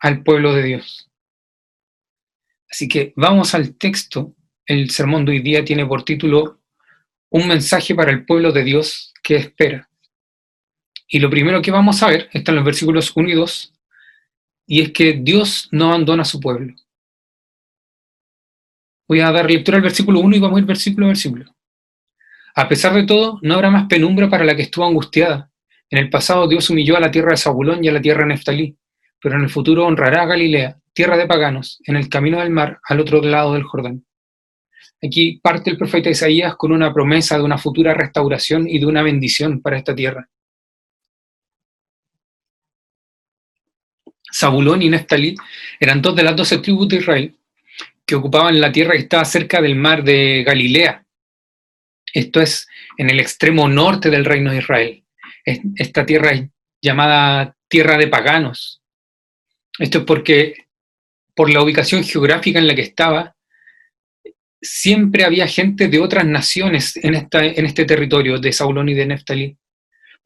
al 0.01 0.23
pueblo 0.23 0.53
de 0.53 0.65
Dios. 0.65 1.11
Así 2.71 2.89
que 2.89 3.15
vamos 3.17 3.55
al 3.55 3.75
texto. 3.79 4.37
El 4.67 4.91
sermón 4.91 5.25
de 5.25 5.33
hoy 5.33 5.41
día 5.41 5.65
tiene 5.65 5.87
por 5.87 6.05
título 6.05 6.61
Un 7.31 7.49
mensaje 7.49 7.95
para 7.95 8.11
el 8.11 8.27
pueblo 8.27 8.53
de 8.53 8.65
Dios 8.65 9.15
que 9.23 9.37
espera. 9.37 9.88
Y 11.09 11.19
lo 11.19 11.31
primero 11.31 11.63
que 11.63 11.71
vamos 11.71 12.03
a 12.03 12.09
ver 12.09 12.29
está 12.33 12.53
en 12.53 12.57
los 12.57 12.65
versículos 12.65 13.13
1 13.17 13.29
y 13.29 13.35
2, 13.35 13.75
y 14.67 14.83
es 14.83 14.93
que 14.93 15.15
Dios 15.15 15.69
no 15.73 15.89
abandona 15.89 16.23
a 16.23 16.27
su 16.27 16.39
pueblo. 16.39 16.75
Voy 19.09 19.21
a 19.21 19.33
dar 19.33 19.51
lectura 19.51 19.79
al 19.79 19.83
versículo 19.83 20.21
1 20.21 20.37
y 20.37 20.39
vamos 20.39 20.59
a 20.59 20.61
ir 20.61 20.67
versículo 20.67 21.07
a 21.07 21.09
versículo. 21.09 21.57
A 22.55 22.69
pesar 22.69 22.93
de 22.93 23.05
todo, 23.05 23.39
no 23.41 23.55
habrá 23.55 23.71
más 23.71 23.87
penumbra 23.87 24.29
para 24.29 24.45
la 24.45 24.55
que 24.55 24.63
estuvo 24.63 24.85
angustiada, 24.85 25.51
en 25.91 25.99
el 25.99 26.11
pasado 26.11 26.47
Dios 26.47 26.69
humilló 26.69 26.97
a 26.97 27.01
la 27.01 27.11
tierra 27.11 27.31
de 27.31 27.39
Zabulón 27.39 27.83
y 27.83 27.89
a 27.89 27.93
la 27.93 28.03
tierra 28.03 28.21
de 28.21 28.29
Neftalí, 28.29 28.77
pero 29.21 29.37
en 29.37 29.43
el 29.43 29.51
futuro 29.51 29.87
honrará 29.87 30.23
a 30.23 30.27
Galilea, 30.27 30.79
tierra 30.93 31.17
de 31.17 31.27
paganos, 31.27 31.81
en 31.85 31.97
el 31.97 32.09
camino 32.09 32.41
del 32.41 32.51
mar, 32.51 32.79
al 32.85 33.01
otro 33.01 33.23
lado 33.23 33.55
del 33.55 33.63
Jordán. 33.63 34.05
Aquí 35.03 35.41
parte 35.43 35.71
el 35.71 35.79
profeta 35.79 36.11
Isaías 36.11 36.57
con 36.57 36.73
una 36.73 36.93
promesa 36.93 37.39
de 37.39 37.45
una 37.45 37.57
futura 37.57 37.95
restauración 37.95 38.69
y 38.69 38.79
de 38.79 38.87
una 38.87 39.03
bendición 39.03 39.63
para 39.63 39.79
esta 39.79 39.95
tierra. 39.95 40.29
Zabulón 44.35 44.83
y 44.83 44.91
Neftalí 44.91 45.35
eran 45.81 46.03
dos 46.03 46.15
de 46.17 46.23
las 46.23 46.37
doce 46.37 46.59
tribus 46.59 46.89
de 46.89 46.97
Israel 46.97 47.35
que 48.05 48.15
ocupaban 48.15 48.61
la 48.61 48.73
tierra 48.73 48.93
que 48.93 49.01
estaba 49.01 49.25
cerca 49.25 49.61
del 49.61 49.77
mar 49.77 50.03
de 50.03 50.43
Galilea. 50.47 51.05
Esto 52.13 52.41
es 52.41 52.67
en 52.97 53.11
el 53.11 53.21
extremo 53.21 53.69
norte 53.69 54.11
del 54.11 54.25
reino 54.25 54.51
de 54.51 54.59
Israel 54.59 55.05
esta 55.77 56.05
tierra 56.05 56.33
es 56.33 56.49
llamada 56.81 57.57
tierra 57.69 57.97
de 57.97 58.09
paganos. 58.09 58.83
Esto 59.79 59.99
es 59.99 60.05
porque 60.05 60.67
por 61.35 61.51
la 61.51 61.63
ubicación 61.63 62.05
geográfica 62.05 62.59
en 62.59 62.67
la 62.67 62.75
que 62.75 62.83
estaba, 62.83 63.37
siempre 64.61 65.25
había 65.25 65.47
gente 65.47 65.89
de 65.89 66.01
otras 66.01 66.27
naciones 66.27 66.97
en, 66.97 67.15
esta, 67.15 67.45
en 67.45 67.65
este 67.65 67.85
territorio 67.85 68.39
de 68.39 68.53
Saulón 68.53 68.89
y 68.89 68.95
de 68.95 69.07
Neftalí, 69.07 69.57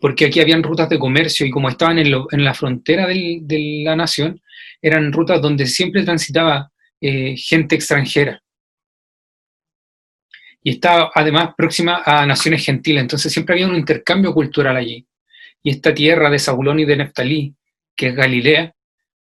porque 0.02 0.26
aquí 0.26 0.40
habían 0.40 0.64
rutas 0.64 0.88
de 0.88 0.99
comercio 0.99 1.47
y 1.47 1.50
como 1.50 1.68
estaban 1.68 1.97
en, 1.97 2.44
la 2.44 2.54
frontera 2.54 3.06
de 3.06 3.82
la 3.85 3.94
nación, 3.94 4.42
eran 4.82 5.12
rutas 5.12 5.40
donde 5.40 5.64
siempre 5.64 6.02
transitaba 6.02 6.73
eh, 7.00 7.37
gente 7.37 7.76
extranjera. 7.76 8.42
Y 10.61 10.71
estaba 10.71 11.12
además 11.14 11.50
próxima 11.56 12.02
a 12.04 12.26
naciones 12.26 12.66
gentiles, 12.66 13.00
entonces 13.00 13.32
siempre 13.32 13.54
había 13.54 13.68
un 13.68 13.76
intercambio 13.76 14.35
cultural 14.35 14.76
allí. 14.76 15.06
Y 15.62 15.71
esta 15.71 15.94
tierra 15.94 16.30
de 16.30 16.40
Zabulón 16.40 16.80
y 16.80 16.85
de 16.85 16.97
Neftalí, 16.97 17.54
que 17.94 18.09
es 18.09 18.16
Galilea, 18.16 18.75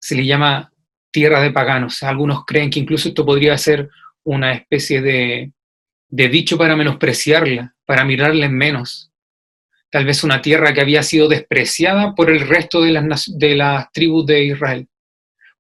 se 0.01 0.17
le 0.17 0.27
llama 0.27 0.73
tierra 1.13 1.41
de 1.41 1.53
paganos. 1.53 2.03
Algunos 2.03 2.45
creen 2.45 2.71
que 2.71 2.81
incluso 2.81 3.11
esto 3.11 3.25
podría 3.25 3.57
ser 3.59 3.91
una 4.25 4.55
especie 4.55 5.01
de, 5.01 5.53
dicho 6.09 6.59
para 6.59 6.75
menospreciarla, 6.75 7.77
para 7.87 8.05
mirarla 8.05 8.47
en 8.47 8.57
menos. 8.57 9.13
Tal 9.95 10.07
vez 10.07 10.25
una 10.25 10.43
tierra 10.43 10.75
que 10.75 10.81
había 10.81 11.05
sido 11.05 11.29
despreciada 11.29 12.17
por 12.17 12.29
el 12.29 12.41
resto 12.41 12.83
de 12.83 12.91
las, 12.91 13.31
de 13.39 13.55
las 13.55 13.93
tribus 13.93 14.27
de 14.27 14.47
Israel. 14.47 14.89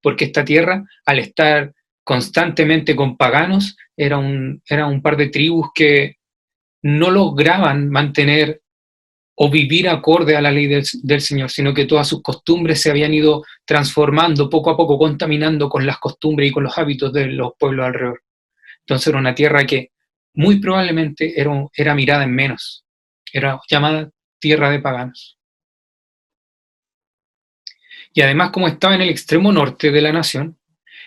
Porque 0.03 0.25
esta 0.25 0.45
tierra, 0.45 0.83
al 1.07 1.21
estar 1.21 1.73
constantemente 2.03 2.97
con 2.97 3.17
paganos, 3.17 3.77
era 3.97 4.19
un, 4.19 4.61
era 4.69 4.87
un 4.87 5.03
par 5.03 5.17
de 5.17 5.29
tribus 5.29 5.69
que 5.73 6.17
no 6.83 7.13
lograban 7.13 7.89
mantener 7.91 8.61
o 9.37 9.49
vivir 9.49 9.89
acorde 9.89 10.37
a 10.37 10.41
la 10.41 10.51
ley 10.51 10.67
del, 10.67 11.21
Señor, 11.21 11.49
sino 11.49 11.73
que 11.73 11.87
todas 11.87 12.09
sus 12.09 12.21
costumbres 12.21 12.81
se 12.81 12.91
habían 12.91 13.15
ido 13.15 13.45
transformando 13.65 14.51
poco 14.51 14.71
a 14.71 14.77
poco, 14.77 14.99
contaminando 14.99 15.69
con 15.69 15.87
las 15.87 15.99
costumbres 15.99 16.51
y 16.51 16.53
con 16.53 16.65
los 16.65 16.77
hábitos 16.77 17.13
de 17.13 17.27
los 17.27 17.53
pueblos 17.57 17.87
alrededor. 17.87 18.25
Entonces 18.81 19.07
era 19.07 19.19
una 19.19 19.37
tierra 19.37 19.65
que 19.65 19.93
muy 20.35 20.59
probablemente 20.59 21.41
era, 21.41 21.53
era 21.73 21.95
mirada 21.95 22.25
en 22.25 22.35
menos, 22.35 22.85
era 23.33 23.61
llamada 23.71 24.11
tierra 24.45 24.71
de 24.71 24.81
paganos. 24.81 25.39
Y 28.13 28.21
además, 28.21 28.51
como 28.51 28.69
estaba 28.69 28.95
en 28.95 29.01
el 29.01 29.09
extremo 29.09 29.53
norte 29.53 29.91
de 29.91 30.01
la 30.01 30.13
nación, 30.13 30.57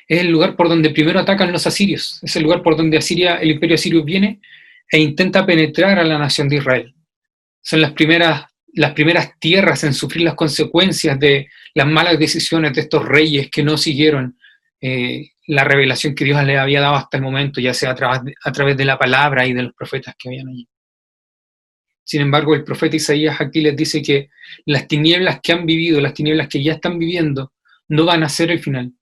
es 0.08 0.22
el 0.22 0.29
lugar 0.29 0.56
por 0.56 0.70
donde 0.70 0.89
primero 0.89 1.20
atacan 1.20 1.51
los 1.51 1.67
asirios, 1.67 2.20
es 2.24 2.36
el 2.36 2.44
lugar 2.44 2.63
por 2.63 2.75
donde 2.75 2.98
Asiria, 2.98 3.36
el 3.36 3.51
imperio 3.51 3.75
asirio 3.75 4.03
viene 4.03 4.41
e 4.91 5.00
intenta 5.00 5.46
penetrar 5.46 6.00
a 6.00 6.03
la 6.03 6.17
nación 6.17 6.50
de 6.50 6.56
Israel 6.58 6.94
son 7.67 7.82
las 7.82 7.91
primeras, 7.91 8.46
las 8.75 8.94
primeras 8.94 9.38
tierras 9.39 9.84
en 9.84 9.94
sufrir 9.94 10.24
las 10.24 10.36
consecuencias 10.36 11.20
de 11.20 11.50
las 11.74 11.86
malas 11.86 12.17
decisiones 12.17 12.72
de 12.74 12.79
estos 12.79 13.03
reyes 13.03 13.50
que 13.51 13.62
no 13.62 13.75
siguieron 13.75 14.38
eh, 14.79 15.32
la 15.48 15.65
revelación 15.65 16.15
que 16.15 16.24
Dios 16.24 16.41
les 16.46 16.58
había 16.58 16.79
dado 16.79 16.96
hasta 16.96 17.17
el 17.17 17.24
momento, 17.24 17.60
ya 17.60 17.74
sea 17.74 17.91
a 17.91 17.96
través, 17.96 18.34
a 18.41 18.51
través 18.53 18.77
de 18.77 18.86
la 18.86 18.98
palabra 18.98 19.46
y 19.46 19.51
de 19.51 19.63
los 19.63 19.74
profetas 19.74 20.15
que 20.17 20.29
habían 20.29 20.48
allí. 20.48 20.65
Sin 22.07 22.21
embargo, 22.21 22.55
el 22.55 22.63
profeta 22.63 22.95
Isaías 22.95 23.41
aquí 23.41 23.59
les 23.59 23.75
dice 23.75 24.01
que 24.01 24.29
las 24.65 24.87
tinieblas 24.87 25.41
que 25.43 25.51
han 25.51 25.65
vivido, 25.65 25.99
las 25.99 26.13
tinieblas 26.13 26.47
que 26.47 26.63
ya 26.63 26.71
están 26.71 26.97
viviendo, 26.97 27.51
no 27.89 28.05
van 28.05 28.23
a 28.23 28.29
ser 28.29 28.49
el 28.49 28.59
final, 28.59 28.93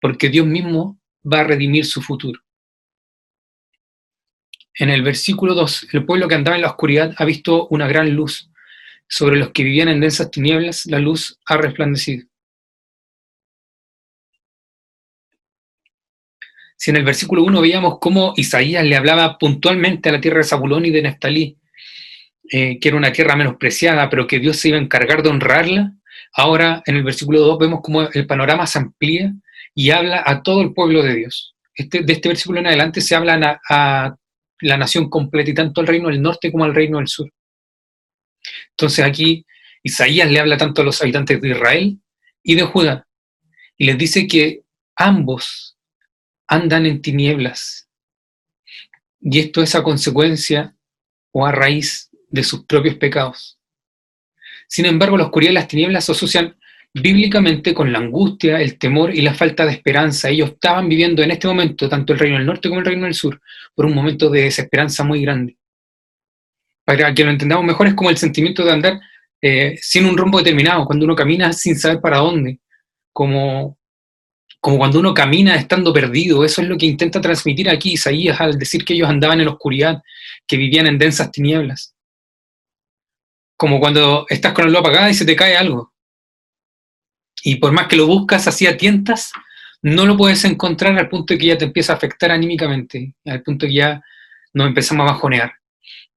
porque 0.00 0.28
Dios 0.28 0.44
mismo 0.44 1.00
va 1.22 1.40
a 1.40 1.44
redimir 1.44 1.86
su 1.86 2.02
futuro. 2.02 2.42
En 4.74 4.90
el 4.90 5.02
versículo 5.02 5.54
2, 5.54 5.90
el 5.92 6.04
pueblo 6.04 6.26
que 6.26 6.34
andaba 6.34 6.56
en 6.56 6.62
la 6.62 6.70
oscuridad 6.70 7.14
ha 7.18 7.24
visto 7.24 7.68
una 7.68 7.86
gran 7.86 8.10
luz. 8.10 8.50
Sobre 9.06 9.38
los 9.38 9.50
que 9.50 9.62
vivían 9.62 9.86
en 9.86 10.00
densas 10.00 10.32
tinieblas, 10.32 10.86
la 10.86 10.98
luz 10.98 11.38
ha 11.46 11.56
resplandecido. 11.56 12.26
Si 16.76 16.90
en 16.90 16.96
el 16.96 17.04
versículo 17.04 17.44
1 17.44 17.60
veíamos 17.60 17.98
cómo 18.00 18.34
Isaías 18.36 18.84
le 18.84 18.96
hablaba 18.96 19.38
puntualmente 19.38 20.08
a 20.08 20.12
la 20.12 20.20
tierra 20.20 20.38
de 20.38 20.44
Zabulón 20.44 20.84
y 20.84 20.90
de 20.90 21.02
Neftalí, 21.02 21.58
eh, 22.50 22.78
que 22.80 22.88
era 22.88 22.96
una 22.96 23.12
tierra 23.12 23.36
menospreciada, 23.36 24.08
pero 24.08 24.26
que 24.26 24.38
Dios 24.38 24.56
se 24.56 24.68
iba 24.68 24.78
a 24.78 24.80
encargar 24.80 25.22
de 25.22 25.28
honrarla, 25.28 25.92
ahora 26.32 26.82
en 26.86 26.96
el 26.96 27.04
versículo 27.04 27.40
2 27.40 27.58
vemos 27.58 27.80
cómo 27.82 28.02
el 28.02 28.26
panorama 28.26 28.66
se 28.66 28.78
amplía 28.78 29.32
y 29.74 29.90
habla 29.90 30.22
a 30.24 30.42
todo 30.42 30.62
el 30.62 30.72
pueblo 30.72 31.02
de 31.02 31.14
Dios. 31.14 31.54
Este, 31.74 32.02
de 32.02 32.12
este 32.12 32.28
versículo 32.28 32.60
en 32.60 32.66
adelante 32.66 33.00
se 33.00 33.14
habla 33.14 33.60
a, 33.68 34.16
la 34.60 34.76
nación 34.76 35.08
completa, 35.08 35.50
y 35.50 35.54
tanto 35.54 35.80
al 35.80 35.86
reino 35.86 36.08
del 36.08 36.20
norte 36.20 36.50
como 36.50 36.64
al 36.64 36.74
reino 36.74 36.98
del 36.98 37.06
sur. 37.06 37.30
Entonces 38.70 39.04
aquí 39.04 39.46
Isaías 39.84 40.28
le 40.28 40.40
habla 40.40 40.56
tanto 40.56 40.82
a 40.82 40.84
los 40.84 41.00
habitantes 41.00 41.40
de 41.40 41.50
Israel 41.50 42.00
y 42.42 42.56
de 42.56 42.62
Judá, 42.62 43.06
y 43.76 43.84
les 43.84 43.96
dice 43.96 44.26
que 44.26 44.62
ambos 44.96 45.76
andan 46.48 46.86
en 46.86 47.00
tinieblas. 47.00 47.88
Y 49.20 49.38
esto 49.38 49.62
es 49.62 49.74
a 49.76 49.82
consecuencia 49.84 50.74
o 51.30 51.46
a 51.46 51.52
raíz 51.52 52.07
de 52.28 52.44
sus 52.44 52.64
propios 52.64 52.96
pecados. 52.96 53.58
Sin 54.66 54.86
embargo, 54.86 55.16
la 55.16 55.24
oscuridad 55.24 55.52
y 55.52 55.54
las 55.54 55.68
tinieblas 55.68 56.04
se 56.04 56.12
asocian 56.12 56.56
bíblicamente 56.92 57.74
con 57.74 57.92
la 57.92 57.98
angustia, 57.98 58.60
el 58.60 58.78
temor 58.78 59.14
y 59.14 59.22
la 59.22 59.34
falta 59.34 59.64
de 59.64 59.72
esperanza. 59.72 60.28
Ellos 60.28 60.50
estaban 60.50 60.88
viviendo 60.88 61.22
en 61.22 61.30
este 61.30 61.46
momento, 61.46 61.88
tanto 61.88 62.12
el 62.12 62.18
reino 62.18 62.36
del 62.36 62.46
norte 62.46 62.68
como 62.68 62.80
el 62.80 62.86
reino 62.86 63.04
del 63.04 63.14
sur, 63.14 63.40
por 63.74 63.86
un 63.86 63.94
momento 63.94 64.28
de 64.30 64.42
desesperanza 64.42 65.04
muy 65.04 65.22
grande. 65.22 65.56
Para 66.84 67.12
que 67.14 67.24
lo 67.24 67.30
entendamos 67.30 67.64
mejor, 67.64 67.86
es 67.86 67.94
como 67.94 68.10
el 68.10 68.16
sentimiento 68.16 68.64
de 68.64 68.72
andar 68.72 69.00
eh, 69.40 69.76
sin 69.80 70.06
un 70.06 70.16
rumbo 70.16 70.38
determinado, 70.38 70.84
cuando 70.86 71.04
uno 71.04 71.14
camina 71.14 71.52
sin 71.52 71.78
saber 71.78 72.00
para 72.00 72.18
dónde, 72.18 72.60
como, 73.12 73.78
como 74.60 74.78
cuando 74.78 74.98
uno 75.00 75.14
camina 75.14 75.54
estando 75.56 75.92
perdido. 75.92 76.44
Eso 76.44 76.62
es 76.62 76.68
lo 76.68 76.76
que 76.76 76.86
intenta 76.86 77.20
transmitir 77.20 77.68
aquí 77.68 77.92
Isaías 77.92 78.40
al 78.40 78.58
decir 78.58 78.84
que 78.84 78.94
ellos 78.94 79.08
andaban 79.08 79.38
en 79.40 79.46
la 79.46 79.52
oscuridad, 79.52 80.02
que 80.46 80.56
vivían 80.56 80.86
en 80.86 80.98
densas 80.98 81.30
tinieblas. 81.30 81.94
Como 83.58 83.78
cuando 83.78 84.24
estás 84.30 84.54
con 84.54 84.64
el 84.64 84.70
luz 84.70 84.80
apagada 84.80 85.10
y 85.10 85.14
se 85.14 85.26
te 85.26 85.36
cae 85.36 85.54
algo. 85.54 85.92
Y 87.42 87.56
por 87.56 87.72
más 87.72 87.88
que 87.88 87.96
lo 87.96 88.06
buscas 88.06 88.48
así 88.48 88.66
a 88.66 88.78
tientas, 88.78 89.32
no 89.82 90.06
lo 90.06 90.16
puedes 90.16 90.44
encontrar 90.44 90.96
al 90.96 91.08
punto 91.10 91.34
de 91.34 91.38
que 91.38 91.46
ya 91.46 91.58
te 91.58 91.66
empieza 91.66 91.92
a 91.92 91.96
afectar 91.96 92.30
anímicamente, 92.30 93.14
al 93.26 93.42
punto 93.42 93.66
de 93.66 93.70
que 93.70 93.78
ya 93.78 94.02
nos 94.54 94.68
empezamos 94.68 95.06
a 95.06 95.12
bajonear. 95.12 95.52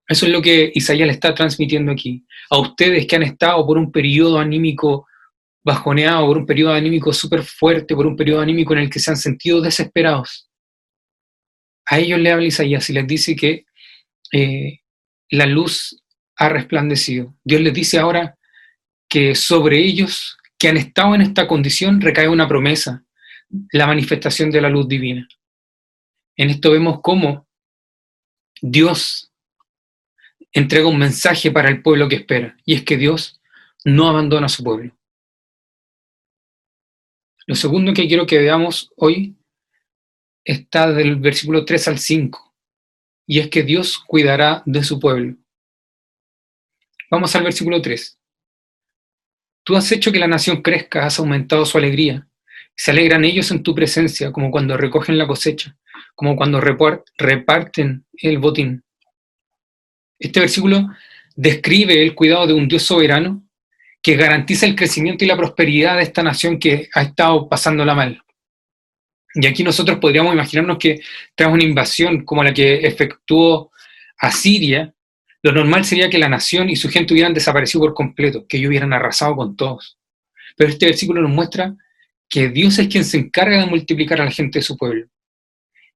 Eso 0.08 0.26
es 0.26 0.32
lo 0.32 0.42
que 0.42 0.72
Isaías 0.74 1.08
le 1.08 1.14
está 1.14 1.34
transmitiendo 1.34 1.92
aquí. 1.92 2.26
A 2.50 2.60
ustedes 2.60 3.06
que 3.06 3.16
han 3.16 3.24
estado 3.24 3.66
por 3.66 3.78
un 3.78 3.92
periodo 3.92 4.40
anímico 4.40 5.08
bajoneado, 5.64 6.26
por 6.26 6.38
un 6.38 6.46
periodo 6.46 6.74
anímico 6.74 7.14
súper 7.14 7.44
fuerte, 7.44 7.96
por 7.96 8.08
un 8.08 8.16
periodo 8.16 8.42
anímico 8.42 8.74
en 8.74 8.80
el 8.80 8.90
que 8.90 9.00
se 9.00 9.12
han 9.12 9.18
sentido 9.18 9.62
desesperados. 9.62 10.50
A 11.86 12.00
ellos 12.00 12.20
le 12.20 12.32
habla 12.32 12.46
Isaías 12.46 12.90
y 12.90 12.94
les 12.94 13.08
dice 13.08 13.36
que 13.36 13.66
eh, 14.32 14.80
la 15.30 15.46
luz 15.46 16.01
ha 16.36 16.50
resplandecido. 16.50 17.36
Dios 17.44 17.62
les 17.62 17.74
dice 17.74 18.00
ahora 18.00 18.38
que 19.08 19.36
sobre 19.36 19.80
ellos 19.80 20.38
que 20.58 20.70
han 20.70 20.78
estado 20.78 21.16
en 21.16 21.22
esta 21.22 21.48
condición 21.48 22.02
recae 22.02 22.28
una 22.28 22.48
promesa, 22.48 23.04
la 23.72 23.88
manifestación 23.88 24.52
de 24.52 24.62
la 24.62 24.70
luz 24.70 24.88
divina. 24.88 25.28
En 26.36 26.50
esto 26.50 26.72
vemos 26.72 27.00
cómo 27.02 27.48
Dios 28.62 29.32
entrega 30.52 30.88
un 30.88 30.98
mensaje 30.98 31.52
para 31.52 31.70
el 31.70 31.82
pueblo 31.82 32.08
que 32.08 32.18
espera, 32.18 32.56
y 32.66 32.74
es 32.76 32.84
que 32.84 32.98
Dios 32.98 33.42
no 33.84 34.08
abandona 34.08 34.46
a 34.46 34.50
su 34.50 34.64
pueblo. 34.64 34.96
Lo 37.48 37.56
segundo 37.56 37.94
que 37.94 38.08
quiero 38.08 38.26
que 38.26 38.38
veamos 38.38 38.92
hoy 38.96 39.36
está 40.44 40.92
del 40.92 41.16
versículo 41.18 41.66
3 41.66 41.88
al 41.90 42.00
5, 42.00 42.56
y 43.28 43.40
es 43.40 43.50
que 43.50 43.64
Dios 43.64 43.98
cuidará 43.98 44.62
de 44.66 44.84
su 44.84 45.00
pueblo. 45.00 45.38
Vamos 47.12 47.36
al 47.36 47.44
versículo 47.44 47.82
3. 47.82 48.18
Tú 49.64 49.76
has 49.76 49.92
hecho 49.92 50.14
que 50.14 50.20
la 50.20 50.28
nación 50.28 50.62
crezca, 50.62 51.06
has 51.06 51.20
aumentado 51.20 51.66
su 51.66 51.78
alegría. 51.78 52.26
Se 52.74 52.92
alegran 52.92 53.26
ellos 53.26 53.52
en 53.52 53.62
tu 53.62 53.76
presencia, 53.76 54.32
como 54.32 54.50
cuando 54.50 54.78
recogen 54.78 55.18
la 55.18 55.28
cosecha, 55.28 55.76
como 56.16 56.38
cuando 56.38 56.62
reparten 56.62 58.06
el 58.14 58.40
botín. 58.40 58.82
Este 60.18 60.40
versículo 60.40 60.88
describe 61.36 62.02
el 62.02 62.16
cuidado 62.16 62.48
de 62.48 62.54
un 62.54 62.70
Dios 62.70 62.84
soberano 62.84 63.44
que 64.02 64.16
garantiza 64.16 64.66
el 64.66 64.76
crecimiento 64.76 65.26
y 65.26 65.28
la 65.28 65.38
prosperidad 65.38 65.98
de 65.98 66.04
esta 66.04 66.24
nación 66.24 66.60
que 66.60 66.88
ha 66.94 67.02
estado 67.02 67.50
pasándola 67.50 67.94
mal. 67.94 68.24
Y 69.34 69.46
aquí 69.48 69.64
nosotros 69.64 70.00
podríamos 70.00 70.34
imaginarnos 70.34 70.78
que 70.78 71.02
tras 71.36 71.52
una 71.52 71.64
invasión 71.64 72.24
como 72.24 72.42
la 72.42 72.54
que 72.54 72.88
efectuó 72.88 73.72
Asiria, 74.18 74.94
lo 75.44 75.52
normal 75.52 75.86
sería 75.86 76.10
que 76.10 76.20
la 76.20 76.30
nación 76.30 76.70
y 76.70 76.76
su 76.76 76.90
gente 76.90 77.14
hubieran 77.14 77.34
desaparecido 77.34 77.82
por 77.82 77.94
completo, 77.94 78.46
que 78.48 78.58
ellos 78.58 78.70
hubieran 78.70 78.94
arrasado 78.94 79.36
con 79.36 79.56
todos. 79.56 79.98
Pero 80.56 80.70
este 80.70 80.86
versículo 80.86 81.22
nos 81.22 81.32
muestra 81.32 81.76
que 82.30 82.50
Dios 82.50 82.78
es 82.78 82.88
quien 82.88 83.04
se 83.04 83.18
encarga 83.18 83.60
de 83.60 83.66
multiplicar 83.66 84.22
a 84.22 84.26
la 84.26 84.32
gente 84.32 84.60
de 84.60 84.64
su 84.64 84.78
pueblo. 84.78 85.08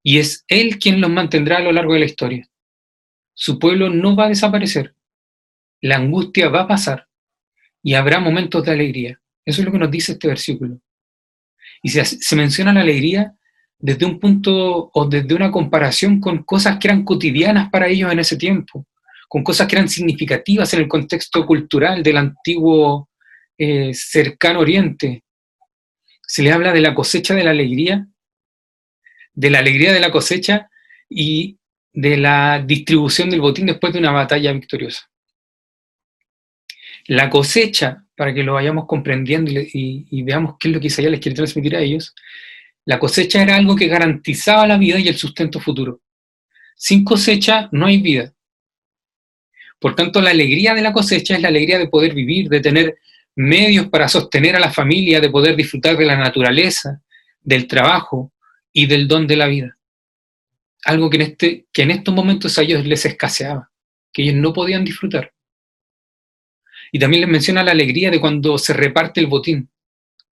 Y 0.01 0.17
es 0.17 0.43
Él 0.47 0.79
quien 0.79 0.99
los 0.99 1.11
mantendrá 1.11 1.57
a 1.57 1.61
lo 1.61 1.71
largo 1.71 1.93
de 1.93 1.99
la 1.99 2.05
historia. 2.05 2.49
Su 3.33 3.59
pueblo 3.59 3.89
no 3.89 4.15
va 4.15 4.25
a 4.25 4.29
desaparecer. 4.29 4.95
La 5.81 5.97
angustia 5.97 6.49
va 6.49 6.61
a 6.61 6.67
pasar 6.67 7.07
y 7.83 7.93
habrá 7.93 8.19
momentos 8.19 8.65
de 8.65 8.71
alegría. 8.71 9.21
Eso 9.45 9.61
es 9.61 9.65
lo 9.65 9.71
que 9.71 9.77
nos 9.77 9.91
dice 9.91 10.13
este 10.13 10.27
versículo. 10.27 10.79
Y 11.83 11.89
se, 11.89 12.03
se 12.03 12.35
menciona 12.35 12.73
la 12.73 12.81
alegría 12.81 13.35
desde 13.77 14.05
un 14.05 14.19
punto 14.19 14.89
o 14.91 15.05
desde 15.05 15.35
una 15.35 15.51
comparación 15.51 16.19
con 16.19 16.43
cosas 16.43 16.79
que 16.79 16.87
eran 16.87 17.03
cotidianas 17.03 17.69
para 17.69 17.87
ellos 17.87 18.11
en 18.11 18.19
ese 18.19 18.37
tiempo 18.37 18.87
con 19.27 19.43
cosas 19.43 19.67
que 19.67 19.75
eran 19.75 19.89
significativas 19.89 20.73
en 20.73 20.81
el 20.81 20.87
contexto 20.87 21.45
cultural 21.45 22.03
del 22.03 22.17
antiguo 22.17 23.09
eh, 23.57 23.93
cercano 23.93 24.59
oriente. 24.59 25.23
Se 26.21 26.43
le 26.43 26.51
habla 26.51 26.73
de 26.73 26.81
la 26.81 26.95
cosecha 26.95 27.33
de 27.35 27.43
la 27.43 27.51
alegría, 27.51 28.07
de 29.33 29.49
la 29.49 29.59
alegría 29.59 29.93
de 29.93 29.99
la 29.99 30.11
cosecha 30.11 30.69
y 31.09 31.57
de 31.93 32.17
la 32.17 32.63
distribución 32.65 33.29
del 33.29 33.41
botín 33.41 33.65
después 33.65 33.93
de 33.93 33.99
una 33.99 34.11
batalla 34.11 34.51
victoriosa. 34.53 35.09
La 37.07 37.29
cosecha, 37.29 38.05
para 38.17 38.33
que 38.33 38.43
lo 38.43 38.53
vayamos 38.53 38.85
comprendiendo 38.87 39.51
y, 39.51 40.07
y 40.09 40.23
veamos 40.23 40.55
qué 40.59 40.69
es 40.69 40.73
lo 40.73 40.79
que 40.79 40.87
Isaías 40.87 41.11
les 41.11 41.19
quiere 41.19 41.35
transmitir 41.35 41.75
a 41.75 41.81
ellos, 41.81 42.15
la 42.85 42.99
cosecha 42.99 43.41
era 43.41 43.55
algo 43.55 43.75
que 43.75 43.87
garantizaba 43.87 44.67
la 44.67 44.77
vida 44.77 44.99
y 44.99 45.07
el 45.07 45.17
sustento 45.17 45.59
futuro. 45.59 46.01
Sin 46.75 47.03
cosecha 47.03 47.69
no 47.71 47.85
hay 47.85 47.99
vida. 48.01 48.34
Por 49.79 49.95
tanto, 49.95 50.21
la 50.21 50.31
alegría 50.31 50.73
de 50.73 50.81
la 50.81 50.93
cosecha 50.93 51.35
es 51.35 51.41
la 51.41 51.49
alegría 51.49 51.77
de 51.77 51.87
poder 51.87 52.13
vivir, 52.13 52.49
de 52.49 52.59
tener 52.59 52.97
medios 53.35 53.87
para 53.87 54.07
sostener 54.07 54.55
a 54.55 54.59
la 54.59 54.71
familia, 54.71 55.19
de 55.19 55.29
poder 55.29 55.55
disfrutar 55.55 55.97
de 55.97 56.05
la 56.05 56.15
naturaleza, 56.15 57.01
del 57.41 57.67
trabajo 57.67 58.31
y 58.71 58.85
del 58.87 59.07
don 59.07 59.27
de 59.27 59.35
la 59.35 59.47
vida. 59.47 59.77
Algo 60.85 61.09
que 61.09 61.17
en, 61.17 61.21
este, 61.21 61.65
que 61.71 61.81
en 61.83 61.91
estos 61.91 62.13
momentos 62.13 62.57
a 62.57 62.61
ellos 62.61 62.85
les 62.85 63.05
escaseaba, 63.05 63.71
que 64.13 64.23
ellos 64.23 64.35
no 64.35 64.53
podían 64.53 64.85
disfrutar. 64.85 65.33
Y 66.91 66.99
también 66.99 67.21
les 67.21 67.29
menciona 67.29 67.63
la 67.63 67.71
alegría 67.71 68.09
de 68.09 68.21
cuando 68.21 68.57
se 68.57 68.73
reparte 68.73 69.19
el 69.19 69.27
botín. 69.27 69.69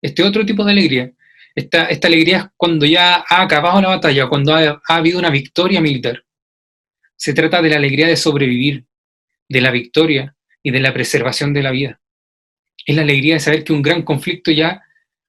Este 0.01 0.24
otro 0.24 0.45
tipo 0.45 0.63
de 0.63 0.71
alegría. 0.71 1.12
Esta, 1.55 1.86
esta 1.86 2.07
alegría 2.07 2.38
es 2.38 2.45
cuando 2.55 2.86
ya 2.86 3.24
ha 3.27 3.41
acabado 3.41 3.81
la 3.81 3.89
batalla, 3.89 4.27
cuando 4.27 4.53
ha 4.53 4.81
habido 4.88 5.19
una 5.19 5.29
victoria 5.29 5.81
militar. 5.81 6.24
Se 7.15 7.33
trata 7.33 7.62
de 7.62 7.69
la 7.69 7.77
alegría 7.77 8.07
de 8.07 8.15
sobrevivir, 8.15 8.86
de 9.51 9.62
la 9.62 9.72
victoria 9.72 10.36
y 10.63 10.72
de 10.72 10.79
la 10.79 10.93
preservación 10.93 11.53
de 11.53 11.63
la 11.63 11.72
vida. 11.72 12.00
Es 12.86 12.96
la 12.96 13.01
alegría 13.01 13.36
de 13.36 13.39
saber 13.39 13.63
que 13.63 13.74
un 13.74 13.81
gran 13.81 14.03
conflicto 14.03 14.51
ya 14.51 14.81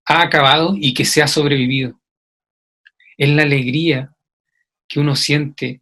ha 0.06 0.22
acabado 0.22 0.74
y 0.78 0.94
que 0.94 1.04
se 1.04 1.22
ha 1.22 1.26
sobrevivido. 1.26 2.00
Es 3.18 3.28
la 3.28 3.42
alegría 3.42 4.14
que 4.88 5.00
uno 5.00 5.16
siente 5.16 5.80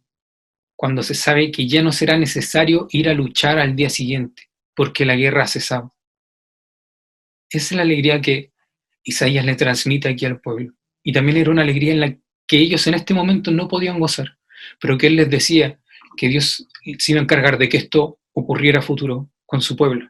cuando 0.75 1.03
se 1.03 1.13
sabe 1.13 1.51
que 1.51 1.67
ya 1.67 1.83
no 1.83 1.91
será 1.91 2.17
necesario 2.17 2.87
ir 2.91 3.09
a 3.09 3.13
luchar 3.13 3.59
al 3.59 3.75
día 3.75 3.89
siguiente, 3.89 4.49
porque 4.73 5.05
la 5.05 5.15
guerra 5.15 5.43
ha 5.43 5.47
cesado. 5.47 5.93
Esa 7.49 7.65
es 7.65 7.71
la 7.73 7.83
alegría 7.83 8.21
que 8.21 8.51
Isaías 9.03 9.45
le 9.45 9.55
transmite 9.55 10.09
aquí 10.09 10.25
al 10.25 10.41
pueblo. 10.41 10.73
Y 11.03 11.13
también 11.13 11.37
era 11.37 11.51
una 11.51 11.61
alegría 11.61 11.93
en 11.93 11.99
la 11.99 12.17
que 12.47 12.57
ellos 12.57 12.87
en 12.87 12.95
este 12.95 13.13
momento 13.13 13.51
no 13.51 13.67
podían 13.67 13.99
gozar, 13.99 14.37
pero 14.79 14.97
que 14.97 15.07
él 15.07 15.15
les 15.15 15.29
decía 15.29 15.79
que 16.17 16.27
Dios 16.27 16.67
se 16.97 17.11
iba 17.11 17.19
a 17.19 17.23
encargar 17.23 17.57
de 17.57 17.69
que 17.69 17.77
esto 17.77 18.20
ocurriera 18.33 18.79
a 18.79 18.83
futuro 18.83 19.29
con 19.45 19.61
su 19.61 19.75
pueblo. 19.75 20.09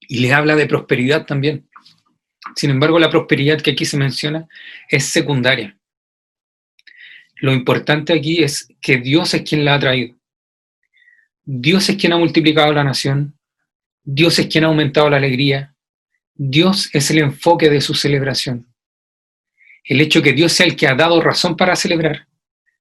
Y 0.00 0.18
les 0.18 0.32
habla 0.32 0.56
de 0.56 0.66
prosperidad 0.66 1.24
también. 1.24 1.68
Sin 2.56 2.70
embargo, 2.70 2.98
la 2.98 3.10
prosperidad 3.10 3.60
que 3.60 3.70
aquí 3.70 3.84
se 3.84 3.96
menciona 3.96 4.48
es 4.88 5.06
secundaria. 5.06 5.78
Lo 7.36 7.52
importante 7.52 8.12
aquí 8.12 8.42
es 8.42 8.68
que 8.80 8.98
Dios 8.98 9.34
es 9.34 9.42
quien 9.42 9.64
la 9.64 9.74
ha 9.74 9.78
traído. 9.78 10.16
Dios 11.44 11.88
es 11.88 11.96
quien 11.96 12.12
ha 12.12 12.18
multiplicado 12.18 12.72
la 12.72 12.84
nación. 12.84 13.38
Dios 14.02 14.38
es 14.38 14.48
quien 14.48 14.64
ha 14.64 14.68
aumentado 14.68 15.08
la 15.08 15.18
alegría. 15.18 15.74
Dios 16.34 16.90
es 16.92 17.10
el 17.10 17.18
enfoque 17.18 17.70
de 17.70 17.80
su 17.80 17.94
celebración. 17.94 18.66
El 19.84 20.00
hecho 20.00 20.22
que 20.22 20.32
Dios 20.32 20.52
sea 20.52 20.66
el 20.66 20.76
que 20.76 20.88
ha 20.88 20.94
dado 20.94 21.20
razón 21.20 21.56
para 21.56 21.76
celebrar 21.76 22.26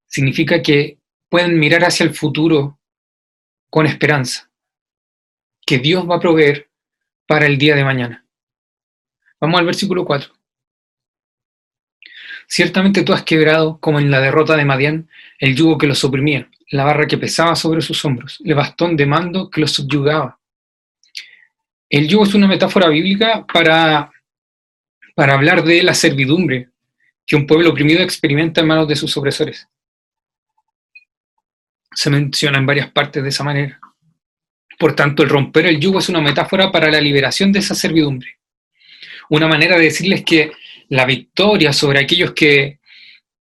significa 0.09 0.61
que 0.61 0.97
pueden 1.29 1.57
mirar 1.57 1.85
hacia 1.85 2.03
el 2.03 2.13
futuro 2.13 2.79
con 3.69 3.85
esperanza, 3.85 4.51
que 5.65 5.77
Dios 5.77 6.09
va 6.09 6.15
a 6.15 6.19
proveer 6.19 6.69
para 7.27 7.45
el 7.45 7.57
día 7.57 7.75
de 7.75 7.85
mañana. 7.85 8.25
Vamos 9.39 9.59
al 9.59 9.67
versículo 9.67 10.03
4. 10.03 10.33
Ciertamente 12.47 13.03
tú 13.03 13.13
has 13.13 13.23
quebrado, 13.23 13.79
como 13.79 13.99
en 13.99 14.09
la 14.09 14.19
derrota 14.19 14.57
de 14.57 14.65
Madián, 14.65 15.07
el 15.37 15.55
yugo 15.55 15.77
que 15.77 15.85
los 15.85 16.03
oprimía, 16.03 16.49
la 16.71 16.83
barra 16.83 17.05
que 17.05 17.19
pesaba 17.19 17.55
sobre 17.55 17.81
sus 17.81 18.03
hombros, 18.03 18.41
el 18.43 18.55
bastón 18.55 18.97
de 18.97 19.05
mando 19.05 19.51
que 19.51 19.61
los 19.61 19.71
subyugaba. 19.71 20.39
El 21.87 22.07
yugo 22.07 22.23
es 22.23 22.33
una 22.33 22.47
metáfora 22.47 22.89
bíblica 22.89 23.45
para, 23.45 24.11
para 25.13 25.33
hablar 25.35 25.63
de 25.63 25.83
la 25.83 25.93
servidumbre 25.93 26.69
que 27.27 27.35
un 27.35 27.45
pueblo 27.45 27.69
oprimido 27.69 28.01
experimenta 28.01 28.61
en 28.61 28.67
manos 28.67 28.87
de 28.87 28.95
sus 28.95 29.15
opresores. 29.15 29.67
Se 31.93 32.09
menciona 32.09 32.57
en 32.57 32.65
varias 32.65 32.91
partes 32.91 33.23
de 33.23 33.29
esa 33.29 33.43
manera. 33.43 33.79
Por 34.77 34.95
tanto, 34.95 35.23
el 35.23 35.29
romper 35.29 35.65
el 35.65 35.79
yugo 35.79 35.99
es 35.99 36.09
una 36.09 36.21
metáfora 36.21 36.71
para 36.71 36.89
la 36.89 37.01
liberación 37.01 37.51
de 37.51 37.59
esa 37.59 37.75
servidumbre. 37.75 38.37
Una 39.29 39.47
manera 39.47 39.77
de 39.77 39.83
decirles 39.83 40.23
que 40.23 40.51
la 40.87 41.05
victoria 41.05 41.73
sobre 41.73 41.99
aquellos 41.99 42.31
que, 42.31 42.79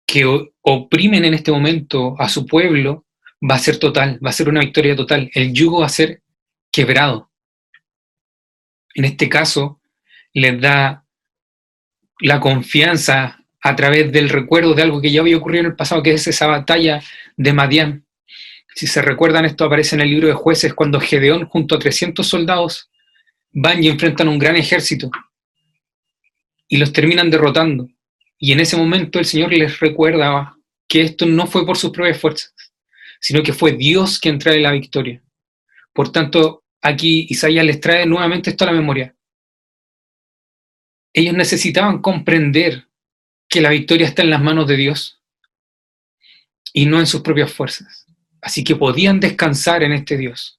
que 0.05 0.25
oprimen 0.61 1.25
en 1.25 1.33
este 1.33 1.51
momento 1.51 2.15
a 2.19 2.27
su 2.27 2.45
pueblo 2.45 3.05
va 3.41 3.55
a 3.55 3.59
ser 3.59 3.77
total, 3.77 4.19
va 4.25 4.31
a 4.31 4.33
ser 4.33 4.49
una 4.49 4.61
victoria 4.61 4.95
total. 4.95 5.29
El 5.33 5.53
yugo 5.53 5.81
va 5.81 5.85
a 5.85 5.89
ser 5.89 6.21
quebrado. 6.71 7.29
En 8.95 9.05
este 9.05 9.29
caso, 9.29 9.79
les 10.33 10.59
da 10.59 11.05
la 12.19 12.39
confianza 12.39 13.43
a 13.61 13.75
través 13.75 14.11
del 14.11 14.29
recuerdo 14.29 14.73
de 14.73 14.81
algo 14.81 15.01
que 15.01 15.11
ya 15.11 15.21
había 15.21 15.37
ocurrido 15.37 15.61
en 15.61 15.71
el 15.71 15.75
pasado, 15.75 16.01
que 16.01 16.13
es 16.13 16.27
esa 16.27 16.47
batalla 16.47 17.01
de 17.35 17.53
Madián. 17.53 18.06
Si 18.77 18.85
se 18.85 19.01
recuerdan, 19.01 19.43
esto 19.43 19.65
aparece 19.65 19.95
en 19.95 20.01
el 20.01 20.11
libro 20.11 20.27
de 20.27 20.35
jueces, 20.35 20.71
cuando 20.71 20.99
Gedeón 20.99 21.47
junto 21.47 21.73
a 21.73 21.79
300 21.79 22.27
soldados 22.27 22.91
van 23.51 23.83
y 23.83 23.87
enfrentan 23.87 24.27
un 24.27 24.37
gran 24.37 24.55
ejército 24.55 25.09
y 26.67 26.77
los 26.77 26.93
terminan 26.93 27.31
derrotando. 27.31 27.89
Y 28.37 28.51
en 28.51 28.59
ese 28.59 28.77
momento 28.77 29.17
el 29.17 29.25
Señor 29.25 29.51
les 29.51 29.79
recuerda 29.79 30.55
que 30.87 31.01
esto 31.01 31.25
no 31.25 31.47
fue 31.47 31.65
por 31.65 31.75
sus 31.75 31.89
propias 31.89 32.19
fuerzas, 32.19 32.53
sino 33.19 33.41
que 33.41 33.51
fue 33.51 33.71
Dios 33.71 34.19
quien 34.19 34.37
trae 34.37 34.59
la 34.59 34.73
victoria. 34.73 35.23
Por 35.91 36.11
tanto, 36.11 36.63
aquí 36.79 37.25
Isaías 37.31 37.65
les 37.65 37.81
trae 37.81 38.05
nuevamente 38.05 38.51
esto 38.51 38.63
a 38.63 38.67
la 38.67 38.73
memoria. 38.73 39.15
Ellos 41.13 41.33
necesitaban 41.33 41.99
comprender 41.99 42.87
que 43.49 43.59
la 43.59 43.71
victoria 43.71 44.05
está 44.05 44.21
en 44.21 44.29
las 44.29 44.43
manos 44.43 44.67
de 44.67 44.77
Dios 44.77 45.19
y 46.73 46.85
no 46.85 46.99
en 46.99 47.07
sus 47.07 47.21
propias 47.21 47.51
fuerzas. 47.51 48.06
Así 48.47 48.63
que 48.63 48.77
podían 48.77 49.19
descansar 49.19 49.83
en 49.83 49.91
este 49.91 50.15
Dios. 50.15 50.57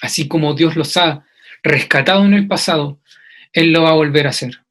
Así 0.00 0.26
como 0.26 0.54
Dios 0.54 0.74
los 0.74 0.96
ha 0.96 1.26
rescatado 1.62 2.24
en 2.24 2.32
el 2.32 2.48
pasado, 2.48 2.98
Él 3.52 3.74
lo 3.74 3.82
va 3.82 3.90
a 3.90 3.94
volver 3.94 4.26
a 4.26 4.30
hacer. 4.30 4.64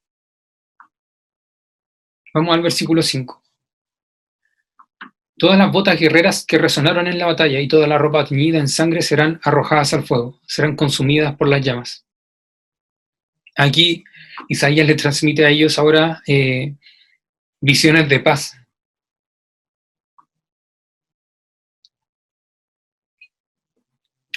Vamos 2.34 2.56
al 2.56 2.64
versículo 2.64 3.04
5. 3.04 3.44
Todas 5.38 5.60
las 5.60 5.72
botas 5.72 6.00
guerreras 6.00 6.44
que 6.44 6.58
resonaron 6.58 7.06
en 7.06 7.20
la 7.20 7.28
batalla 7.28 7.60
y 7.60 7.68
toda 7.68 7.86
la 7.86 8.00
ropa 8.00 8.26
teñida 8.26 8.58
en 8.58 8.68
sangre 8.68 9.04
serán 9.04 9.40
arrojadas 9.44 9.94
al 9.94 10.04
fuego, 10.04 10.42
serán 10.48 10.76
consumidas 10.76 11.36
por 11.36 11.48
las 11.48 11.64
llamas. 11.64 12.08
Aquí 13.56 14.04
Isaías 14.50 14.88
le 14.88 14.96
transmite 14.96 15.46
a 15.46 15.50
ellos 15.50 15.78
ahora 15.78 16.24
eh, 16.26 16.74
visiones 17.60 18.10
de 18.10 18.20
paz. 18.22 18.58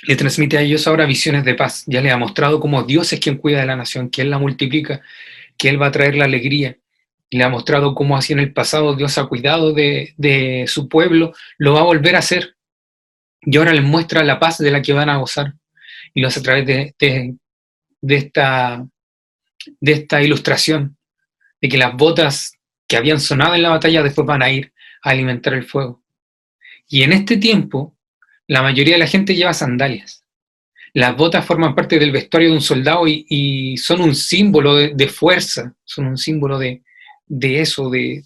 Le 0.06 0.16
transmite 0.16 0.58
a 0.58 0.62
ellos 0.62 0.86
ahora 0.86 1.06
visiones 1.06 1.44
de 1.44 1.54
paz. 1.54 1.84
Ya 1.86 2.00
le 2.00 2.10
ha 2.10 2.16
mostrado 2.16 2.60
cómo 2.60 2.82
Dios 2.82 3.12
es 3.12 3.20
quien 3.20 3.36
cuida 3.36 3.60
de 3.60 3.66
la 3.66 3.76
nación, 3.76 4.10
que 4.10 4.22
Él 4.22 4.30
la 4.30 4.38
multiplica, 4.38 5.02
que 5.56 5.68
Él 5.68 5.80
va 5.80 5.86
a 5.86 5.92
traer 5.92 6.16
la 6.16 6.24
alegría. 6.24 6.78
Le 7.30 7.42
ha 7.42 7.48
mostrado 7.48 7.94
cómo 7.94 8.16
así 8.16 8.32
en 8.32 8.38
el 8.38 8.52
pasado 8.52 8.94
Dios 8.94 9.18
ha 9.18 9.26
cuidado 9.26 9.72
de, 9.72 10.64
su 10.68 10.88
pueblo, 10.88 11.32
lo 11.58 11.74
va 11.74 11.80
a 11.80 11.84
volver 11.84 12.16
a 12.16 12.20
hacer. 12.20 12.54
Y 13.40 13.56
ahora 13.56 13.72
les 13.72 13.82
muestra 13.82 14.24
la 14.24 14.38
paz 14.38 14.58
de 14.58 14.70
la 14.70 14.82
que 14.82 14.92
van 14.92 15.08
a 15.08 15.16
gozar. 15.16 15.54
Y 16.14 16.20
lo 16.20 16.28
hace 16.28 16.40
a 16.40 16.42
través 16.42 16.66
de, 16.66 16.94
de 18.00 18.16
esta 18.16 18.86
de 19.80 19.92
esta 19.92 20.22
ilustración, 20.22 20.96
de 21.60 21.68
que 21.68 21.78
las 21.78 21.96
botas 21.96 22.58
que 22.86 22.96
habían 22.96 23.20
sonado 23.20 23.54
en 23.54 23.62
la 23.62 23.70
batalla 23.70 24.02
después 24.02 24.26
van 24.26 24.42
a 24.42 24.50
ir 24.50 24.72
a 25.02 25.10
alimentar 25.10 25.54
el 25.54 25.64
fuego. 25.64 26.02
Y 26.88 27.02
en 27.02 27.12
este 27.12 27.36
tiempo, 27.36 27.93
la 28.46 28.62
mayoría 28.62 28.94
de 28.94 29.00
la 29.00 29.06
gente 29.06 29.34
lleva 29.34 29.54
sandalias. 29.54 30.24
Las 30.92 31.16
botas 31.16 31.44
forman 31.44 31.74
parte 31.74 31.98
del 31.98 32.12
vestuario 32.12 32.50
de 32.50 32.54
un 32.54 32.60
soldado 32.60 33.04
y, 33.06 33.76
son 33.78 34.00
un 34.00 34.14
símbolo 34.14 34.76
de, 34.76 35.08
fuerza, 35.08 35.74
son 35.84 36.06
un 36.06 36.16
símbolo 36.16 36.58
de, 36.58 36.82
de 37.26 37.60
eso, 37.60 37.90
de, 37.90 38.24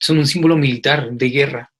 son 0.00 0.18
un 0.18 0.26
símbolo 0.26 0.56
militar, 0.56 1.12
de 1.12 1.30
guerra. 1.30 1.72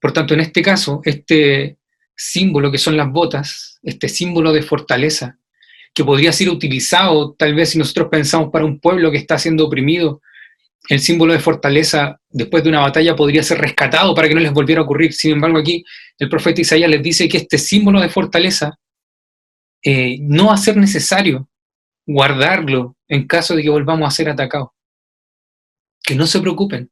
Por 0.00 0.12
tanto, 0.12 0.34
en 0.34 0.40
este 0.40 0.62
caso, 0.62 1.00
este 1.04 1.78
símbolo 2.16 2.70
que 2.70 2.78
son 2.78 2.96
las 2.96 3.10
botas, 3.10 3.80
este 3.82 4.08
símbolo 4.08 4.52
de 4.52 4.62
fortaleza, 4.62 5.38
que 5.92 6.04
podría 6.04 6.32
ser 6.32 6.48
utilizado 6.48 7.34
tal 7.34 7.54
vez 7.54 7.70
si 7.70 7.78
nosotros 7.78 8.08
pensamos 8.10 8.50
para 8.52 8.64
un 8.64 8.78
pueblo 8.78 9.10
que 9.10 9.18
está 9.18 9.38
siendo 9.38 9.66
oprimido. 9.66 10.22
El 10.88 11.00
símbolo 11.00 11.32
de 11.32 11.40
fortaleza 11.40 12.20
después 12.28 12.62
de 12.64 12.70
una 12.70 12.80
batalla 12.80 13.14
podría 13.14 13.42
ser 13.42 13.58
rescatado 13.58 14.14
para 14.14 14.28
que 14.28 14.34
no 14.34 14.40
les 14.40 14.52
volviera 14.52 14.80
a 14.80 14.84
ocurrir. 14.84 15.12
Sin 15.12 15.32
embargo, 15.32 15.58
aquí 15.58 15.84
el 16.18 16.28
profeta 16.28 16.60
Isaías 16.60 16.90
les 16.90 17.02
dice 17.02 17.28
que 17.28 17.38
este 17.38 17.58
símbolo 17.58 18.00
de 18.00 18.08
fortaleza 18.08 18.78
eh, 19.82 20.18
no 20.20 20.46
va 20.46 20.54
a 20.54 20.58
ser 20.58 20.76
necesario 20.76 21.48
guardarlo 22.06 22.96
en 23.08 23.26
caso 23.26 23.54
de 23.54 23.62
que 23.62 23.70
volvamos 23.70 24.08
a 24.08 24.10
ser 24.10 24.28
atacados. 24.28 24.68
Que 26.02 26.14
no 26.14 26.26
se 26.26 26.40
preocupen, 26.40 26.90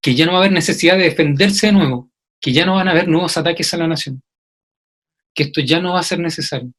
que 0.00 0.14
ya 0.14 0.26
no 0.26 0.32
va 0.32 0.38
a 0.38 0.40
haber 0.40 0.52
necesidad 0.52 0.96
de 0.96 1.04
defenderse 1.04 1.68
de 1.68 1.72
nuevo, 1.72 2.10
que 2.40 2.52
ya 2.52 2.66
no 2.66 2.74
van 2.74 2.88
a 2.88 2.92
haber 2.92 3.06
nuevos 3.06 3.36
ataques 3.36 3.72
a 3.74 3.76
la 3.76 3.86
nación, 3.86 4.22
que 5.34 5.44
esto 5.44 5.60
ya 5.60 5.80
no 5.80 5.92
va 5.92 6.00
a 6.00 6.04
ser 6.04 6.18
necesario 6.18 6.72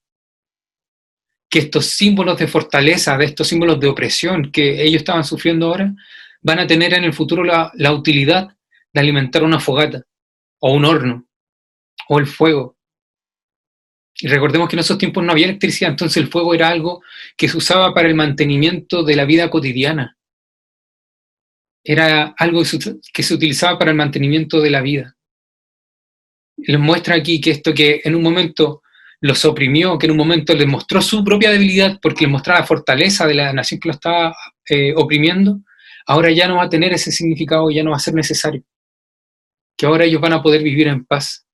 que 1.52 1.60
estos 1.60 1.88
símbolos 1.88 2.40
de 2.40 2.48
fortaleza, 2.48 3.18
de 3.18 3.26
estos 3.26 3.50
símbolos 3.50 3.78
de 3.78 3.90
opresión 3.90 4.52
que 4.54 4.82
ellos 4.82 5.02
estaban 5.02 5.26
sufriendo 5.26 5.68
ahora, 5.68 5.94
van 6.42 6.60
a 6.60 6.68
tener 6.68 6.94
en 6.94 7.04
el 7.04 7.14
futuro 7.14 7.44
la, 7.44 7.94
utilidad 7.94 8.56
de 8.94 9.00
alimentar 9.00 9.44
una 9.44 9.60
fogata, 9.60 10.04
o 10.60 10.74
un 10.74 10.86
horno, 10.86 11.28
o 12.10 12.20
el 12.20 12.28
fuego. 12.28 12.78
Y 14.20 14.28
recordemos 14.28 14.68
que 14.70 14.76
en 14.76 14.82
esos 14.82 14.98
tiempos 14.98 15.24
no 15.24 15.32
había 15.32 15.46
electricidad, 15.46 15.92
entonces 15.92 16.18
el 16.18 16.30
fuego 16.30 16.54
era 16.54 16.68
algo 16.68 17.02
que 17.38 17.48
se 17.48 17.58
usaba 17.58 17.94
para 17.94 18.08
el 18.08 18.16
mantenimiento 18.16 19.04
de 19.04 19.16
la 19.16 19.26
vida 19.26 19.50
cotidiana. 19.50 20.18
Era 21.84 22.36
algo 22.38 22.62
que 23.14 23.24
se 23.24 23.34
utilizaba 23.34 23.80
para 23.80 23.92
el 23.92 23.98
mantenimiento 23.98 24.62
de 24.62 24.70
la 24.70 24.82
vida. 24.82 25.16
Les 26.58 26.80
muestra 26.80 27.16
aquí 27.16 27.42
que 27.42 27.52
esto 27.52 27.74
que 27.74 28.02
en 28.04 28.16
un 28.16 28.22
momento 28.22 28.84
los 29.22 29.46
oprimió, 29.46 29.98
que 29.98 30.08
en 30.08 30.12
un 30.12 30.18
momento 30.18 30.54
les 30.54 30.68
mostró 30.68 31.02
su 31.02 31.24
propia 31.24 31.52
debilidad 31.52 32.00
porque 32.02 32.26
les 32.26 32.32
mostraba 32.32 32.60
la 32.60 32.66
fortaleza 32.66 33.26
de 33.26 33.36
la 33.36 33.54
nación 33.54 33.80
que 33.80 33.90
lo 33.90 33.94
estaba 33.94 34.36
eh, 34.68 34.94
oprimiendo, 34.96 35.62
ahora 36.06 36.32
ya 36.32 36.48
no 36.48 36.58
va 36.58 36.64
a 36.64 36.70
tener 36.70 36.94
ese 36.94 37.12
significado, 37.12 37.70
ya 37.72 37.84
no 37.84 37.92
va 37.92 37.98
a 37.98 38.00
ser 38.00 38.14
necesario. 38.14 38.64
Que 39.78 39.86
ahora 39.86 40.06
ellos 40.06 40.22
van 40.22 40.34
a 40.34 40.42
poder 40.42 40.64
vivir 40.64 40.88
en 40.88 41.06
paz. 41.06 41.48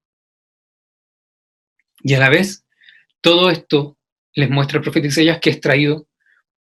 Y 2.00 2.14
a 2.14 2.20
la 2.20 2.30
vez, 2.30 2.66
todo 3.22 3.50
esto 3.50 3.98
les 4.34 4.50
muestra 4.50 4.78
el 4.78 4.84
profeta 4.84 5.08
Isaías 5.08 5.40
que 5.40 5.50
es 5.50 5.60
traído 5.60 6.08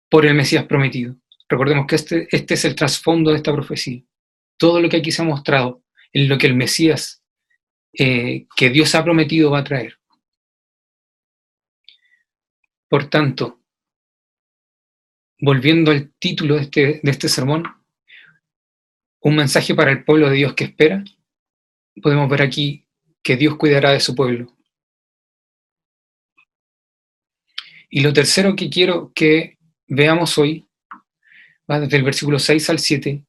por 0.09 0.27
el 0.27 0.35
Mesías 0.35 0.65
prometido. 0.65 1.17
Recordemos 1.49 1.87
que 1.87 1.97
este, 1.97 2.29
este 2.31 2.55
es 2.55 2.65
el 2.65 2.75
trasfondo 2.75 3.31
de 3.31 3.37
esta 3.37 3.53
profecía. 3.53 4.03
Todo 4.57 4.81
lo 4.81 4.89
que 4.89 4.99
aquí 4.99 5.13
se 5.13 5.23
ha 5.23 5.25
mostrado 5.25 5.83
es 6.13 6.29
lo 6.29 6.39
que 6.39 6.47
el 6.47 6.55
Mesías 6.55 7.23
eh, 7.93 8.47
que 8.57 8.71
Dios 8.71 8.95
ha 8.95 9.05
prometido 9.05 9.51
va 9.51 9.61
a 9.61 9.65
traer. 9.65 9.99
Por 12.89 13.11
tanto, 13.11 13.61
volviendo 15.41 15.91
al 15.91 16.13
título 16.19 16.57
de 16.57 16.63
este, 16.63 17.01
de 17.03 17.11
este 17.11 17.29
sermón, 17.29 17.65
un 19.21 19.37
mensaje 19.37 19.75
para 19.75 19.91
el 19.91 20.05
pueblo 20.05 20.29
de 20.29 20.37
Dios 20.37 20.55
que 20.55 20.65
espera, 20.65 21.05
podemos 22.03 22.29
ver 22.29 22.43
aquí 22.43 22.87
que 23.23 23.37
Dios 23.37 23.57
cuidará 23.57 23.91
de 23.93 24.01
su 24.01 24.15
pueblo. 24.15 24.57
Y 27.91 28.01
lo 28.01 28.13
tercero 28.13 28.55
que 28.55 28.69
quiero 28.69 29.13
que 29.15 29.59
veamos 29.87 30.37
hoy 30.39 30.69
va 31.71 31.81
desde 31.81 31.97
el 31.97 32.03
versículo 32.03 32.39
6 32.39 32.71
al 32.71 32.79
7, 32.79 33.25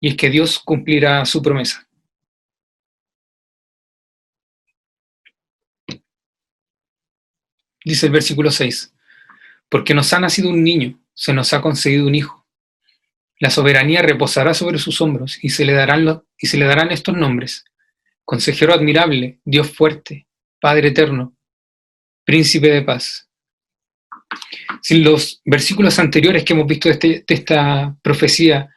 y 0.00 0.08
es 0.08 0.16
que 0.16 0.30
Dios 0.30 0.58
cumplirá 0.58 1.24
su 1.24 1.42
promesa. 1.42 1.88
Dice 7.84 8.06
el 8.06 8.12
versículo 8.12 8.50
6, 8.50 8.94
porque 9.68 9.94
nos 9.94 10.12
ha 10.12 10.18
nacido 10.18 10.50
un 10.50 10.62
niño, 10.62 10.98
se 11.16 11.32
nos 11.32 11.52
ha 11.52 11.62
concedido 11.62 12.06
un 12.06 12.14
hijo. 12.14 12.46
La 13.40 13.50
soberanía 13.50 14.02
reposará 14.02 14.54
sobre 14.54 14.78
sus 14.78 15.00
hombros 15.00 15.42
y 15.42 15.48
se 15.48 15.64
le 15.64 15.72
darán, 15.72 16.22
y 16.38 16.46
se 16.46 16.56
le 16.56 16.66
darán 16.66 16.92
estos 16.92 17.16
nombres. 17.16 17.64
Consejero 18.24 18.72
admirable, 18.72 19.40
Dios 19.44 19.70
fuerte, 19.70 20.28
Padre 20.60 20.88
eterno, 20.88 21.32
Príncipe 22.24 22.68
de 22.68 22.82
paz. 22.82 23.28
Si 24.82 24.98
los 24.98 25.40
versículos 25.44 25.98
anteriores 26.00 26.42
que 26.42 26.54
hemos 26.54 26.66
visto 26.66 26.88
de, 26.88 26.94
este, 26.94 27.24
esta 27.28 27.96
profecía, 28.02 28.68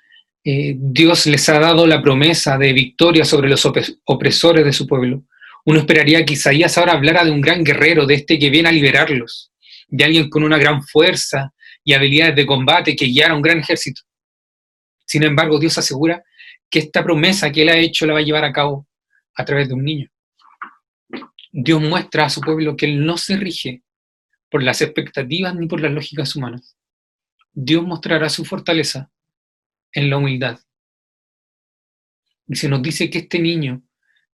eh, 0.44 0.76
Dios 0.78 1.26
les 1.26 1.50
ha 1.50 1.60
dado 1.60 1.88
la 1.88 2.00
promesa 2.00 2.60
de 2.60 2.74
victoria 2.74 3.26
sobre 3.26 3.50
los 3.50 3.68
opresores 4.06 4.66
de 4.66 4.72
su 4.72 4.86
pueblo, 4.86 5.24
uno 5.66 5.80
esperaría 5.80 6.24
que 6.24 6.34
Isaías 6.34 6.78
ahora 6.78 6.94
hablara 6.94 7.26
de 7.26 7.32
un 7.32 7.42
gran 7.42 7.64
guerrero, 7.64 8.06
de 8.06 8.14
este 8.14 8.38
que 8.38 8.52
viene 8.52 8.70
a 8.70 8.72
liberarlos, 8.72 9.52
de 9.88 10.04
alguien 10.04 10.30
con 10.30 10.44
una 10.44 10.60
gran 10.60 10.84
fuerza 10.84 11.52
y 11.90 11.94
habilidades 11.94 12.36
de 12.36 12.46
combate 12.46 12.96
que 12.96 13.06
guiara 13.06 13.34
un 13.34 13.42
gran 13.42 13.58
ejército. 13.58 14.04
Sin 15.08 15.24
embargo, 15.24 15.58
Dios 15.58 15.76
asegura 15.76 16.24
que 16.70 16.78
esta 16.78 17.04
promesa 17.04 17.52
que 17.52 17.64
Él 17.64 17.70
ha 17.70 17.78
hecho 17.78 18.06
la 18.06 18.14
va 18.14 18.20
a 18.20 18.22
llevar 18.22 18.46
a 18.46 18.54
cabo 18.54 18.88
a 19.34 19.44
través 19.44 19.70
de 19.70 19.74
un 19.74 19.84
niño. 19.84 20.08
Dios 21.52 21.82
muestra 21.82 22.26
a 22.26 22.30
su 22.30 22.42
pueblo 22.42 22.78
que 22.78 22.86
Él 22.86 23.04
no 23.04 23.18
se 23.18 23.38
rige 23.38 23.82
por 24.52 24.62
las 24.62 24.84
expectativas 24.84 25.56
ni 25.56 25.66
por 25.66 25.82
las 25.82 25.92
lógicas 25.92 26.36
humanas. 26.36 26.78
Dios 27.54 27.84
mostrará 27.84 28.30
su 28.30 28.46
fortaleza 28.46 29.10
en 29.92 30.12
la 30.12 30.18
humildad. 30.18 30.60
Y 32.48 32.56
se 32.56 32.70
nos 32.70 32.84
dice 32.84 33.10
que 33.10 33.18
este 33.18 33.40
niño 33.40 33.82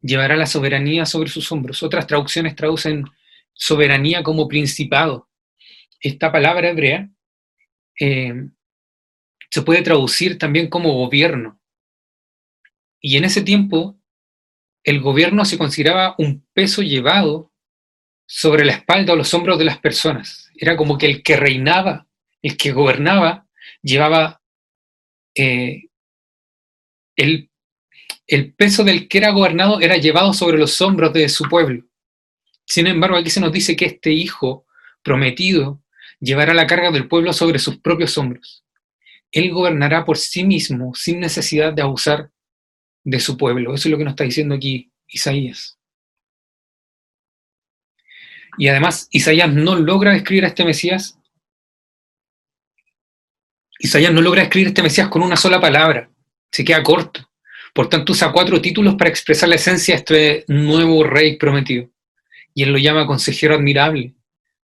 llevará 0.01 0.35
la 0.35 0.45
soberanía 0.45 1.05
sobre 1.05 1.29
sus 1.29 1.49
hombros. 1.53 1.83
Otras 1.83 2.05
traducciones 2.05 2.53
traducen 2.53 3.05
soberanía 3.53 4.23
como 4.23 4.45
principado. 4.45 5.29
Esta 6.01 6.33
palabra 6.33 6.67
hebrea 6.67 7.09
eh, 7.99 8.49
se 9.49 9.61
puede 9.61 9.81
traducir 9.81 10.37
también 10.37 10.69
como 10.69 10.93
gobierno. 10.93 11.59
Y 12.99 13.17
en 13.17 13.25
ese 13.25 13.41
tiempo, 13.41 13.99
el 14.83 15.01
gobierno 15.01 15.45
se 15.45 15.57
consideraba 15.57 16.15
un 16.17 16.45
peso 16.53 16.81
llevado 16.81 17.51
sobre 18.27 18.65
la 18.65 18.73
espalda 18.73 19.13
o 19.13 19.15
los 19.15 19.33
hombros 19.33 19.59
de 19.59 19.65
las 19.65 19.79
personas. 19.79 20.49
Era 20.55 20.75
como 20.75 20.97
que 20.97 21.05
el 21.05 21.23
que 21.23 21.37
reinaba, 21.37 22.07
el 22.41 22.57
que 22.57 22.71
gobernaba, 22.71 23.47
llevaba 23.81 24.41
eh, 25.35 25.89
el 27.15 27.49
el 28.27 28.53
peso 28.53 28.83
del 28.83 29.07
que 29.07 29.19
era 29.19 29.31
gobernado 29.31 29.79
era 29.79 29.97
llevado 29.97 30.33
sobre 30.33 30.57
los 30.57 30.81
hombros 30.81 31.13
de 31.13 31.29
su 31.29 31.45
pueblo. 31.45 31.85
Sin 32.65 32.87
embargo, 32.87 33.17
aquí 33.17 33.29
se 33.29 33.39
nos 33.39 33.51
dice 33.51 33.75
que 33.75 33.85
este 33.85 34.11
hijo 34.11 34.65
prometido 35.03 35.83
llevará 36.25 36.53
la 36.53 36.67
carga 36.67 36.91
del 36.91 37.07
pueblo 37.07 37.31
sobre 37.33 37.59
sus 37.59 37.77
propios 37.77 38.17
hombros. 38.17 38.65
Él 39.31 39.51
gobernará 39.51 40.05
por 40.05 40.17
sí 40.17 40.43
mismo 40.43 40.93
sin 40.95 41.19
necesidad 41.19 41.71
de 41.71 41.83
abusar 41.83 42.31
de 43.03 43.19
su 43.19 43.37
pueblo. 43.37 43.73
Eso 43.73 43.87
es 43.87 43.91
lo 43.91 43.97
que 43.97 44.03
nos 44.03 44.13
está 44.13 44.23
diciendo 44.23 44.55
aquí 44.55 44.91
Isaías. 45.07 45.77
Y 48.57 48.67
además, 48.69 49.07
Isaías 49.11 49.53
no 49.53 49.75
logra 49.75 50.13
describir 50.13 50.45
a 50.45 50.47
este 50.47 50.65
Mesías. 50.65 51.19
Isaías 53.77 54.13
no 54.13 54.21
logra 54.21 54.43
escribir 54.43 54.67
a 54.67 54.69
este 54.69 54.83
Mesías 54.83 55.09
con 55.09 55.21
una 55.21 55.35
sola 55.35 55.59
palabra. 55.59 56.09
Se 56.51 56.63
queda 56.63 56.81
corto. 56.81 57.29
Por 57.73 57.89
tanto, 57.89 58.13
usa 58.13 58.31
cuatro 58.31 58.61
títulos 58.61 58.95
para 58.95 59.09
expresar 59.09 59.49
la 59.49 59.55
esencia 59.55 59.95
de 59.95 59.97
este 59.97 60.45
nuevo 60.47 61.03
rey 61.03 61.37
prometido. 61.37 61.89
Y 62.53 62.63
él 62.63 62.71
lo 62.71 62.77
llama 62.77 63.05
consejero 63.05 63.55
admirable, 63.55 64.15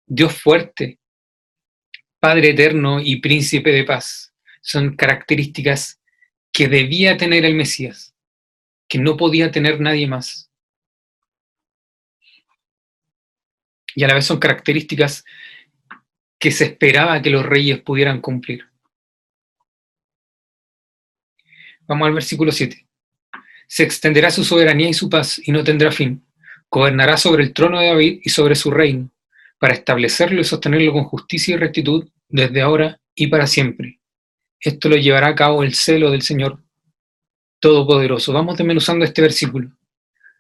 Dios 0.07 0.33
fuerte, 0.33 0.99
Padre 2.25 2.53
eterno 2.53 3.03
y 3.03 3.17
príncipe 3.17 3.71
de 3.71 3.85
paz. 3.85 4.33
Son 4.63 4.97
características 4.97 6.01
que 6.51 6.69
debía 6.69 7.19
tener 7.19 7.45
el 7.45 7.55
Mesías, 7.55 8.15
que 8.89 8.97
no 8.97 9.19
podía 9.19 9.51
tener 9.51 9.79
nadie 9.79 10.07
más. 10.07 10.51
Y 13.95 14.05
a 14.05 14.09
la 14.09 14.15
vez 14.15 14.25
son 14.25 14.39
características 14.39 15.27
que 16.39 16.51
se 16.51 16.65
esperaba 16.65 17.21
que 17.21 17.29
los 17.29 17.45
reyes 17.45 17.83
pudieran 17.83 18.23
cumplir. 18.23 18.65
Vamos 21.87 22.09
al 22.09 22.15
versículo 22.15 22.53
7 22.53 22.85
se 23.67 23.83
extenderá 23.83 24.31
su 24.31 24.45
soberanía 24.45 24.89
y 24.89 24.95
su 24.95 25.11
paz 25.11 25.41
y 25.45 25.53
no 25.53 25.65
tendrá 25.65 25.91
fin. 25.91 26.25
Gobernará 26.71 27.17
sobre 27.17 27.43
el 27.43 27.53
trono 27.53 27.81
de 27.81 27.89
David 27.89 28.21
y 28.23 28.31
sobre 28.31 28.55
su 28.55 28.71
reino, 28.71 29.11
para 29.65 29.77
establecerlo 29.77 30.43
y 30.43 30.45
sostenerlo 30.45 30.93
con 30.93 31.05
justicia 31.05 31.55
y 31.55 31.57
rectitud 31.57 32.07
desde 32.29 32.61
ahora 32.61 33.01
y 33.15 33.29
para 33.29 33.47
siempre. 33.47 33.99
Esto 34.61 34.91
lo 34.91 34.97
llevará 34.97 35.29
a 35.29 35.35
cabo 35.35 35.63
el 35.63 35.73
celo 35.73 36.11
del 36.11 36.21
Señor 36.21 36.63
Todopoderoso. 37.61 38.35
Vamos 38.35 38.59
desmenuzando 38.59 39.07
este 39.07 39.23
versículo. 39.23 39.71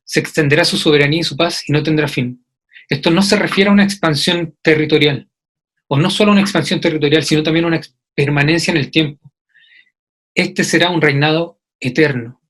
Se 0.04 0.20
extenderá 0.20 0.66
su 0.66 0.76
soberanía 0.76 1.20
y 1.20 1.24
su 1.24 1.38
paz 1.38 1.66
y 1.66 1.72
no 1.72 1.82
tendrá 1.82 2.06
fin. 2.06 2.44
Esto 2.86 3.10
no 3.10 3.22
se 3.22 3.36
refiere 3.36 3.70
a 3.70 3.72
una 3.72 3.84
expansión 3.84 4.58
territorial, 4.60 5.26
o 5.88 5.96
no 5.96 6.10
solo 6.10 6.30
una 6.30 6.42
expansión 6.42 6.82
territorial, 6.82 7.24
sino 7.24 7.42
también 7.42 7.64
una 7.64 7.80
permanencia 8.14 8.72
en 8.72 8.76
el 8.76 8.90
tiempo. 8.90 9.32
Este 10.34 10.64
será 10.64 10.90
un 10.90 11.00
reinado 11.00 11.58
eterno, 11.80 12.42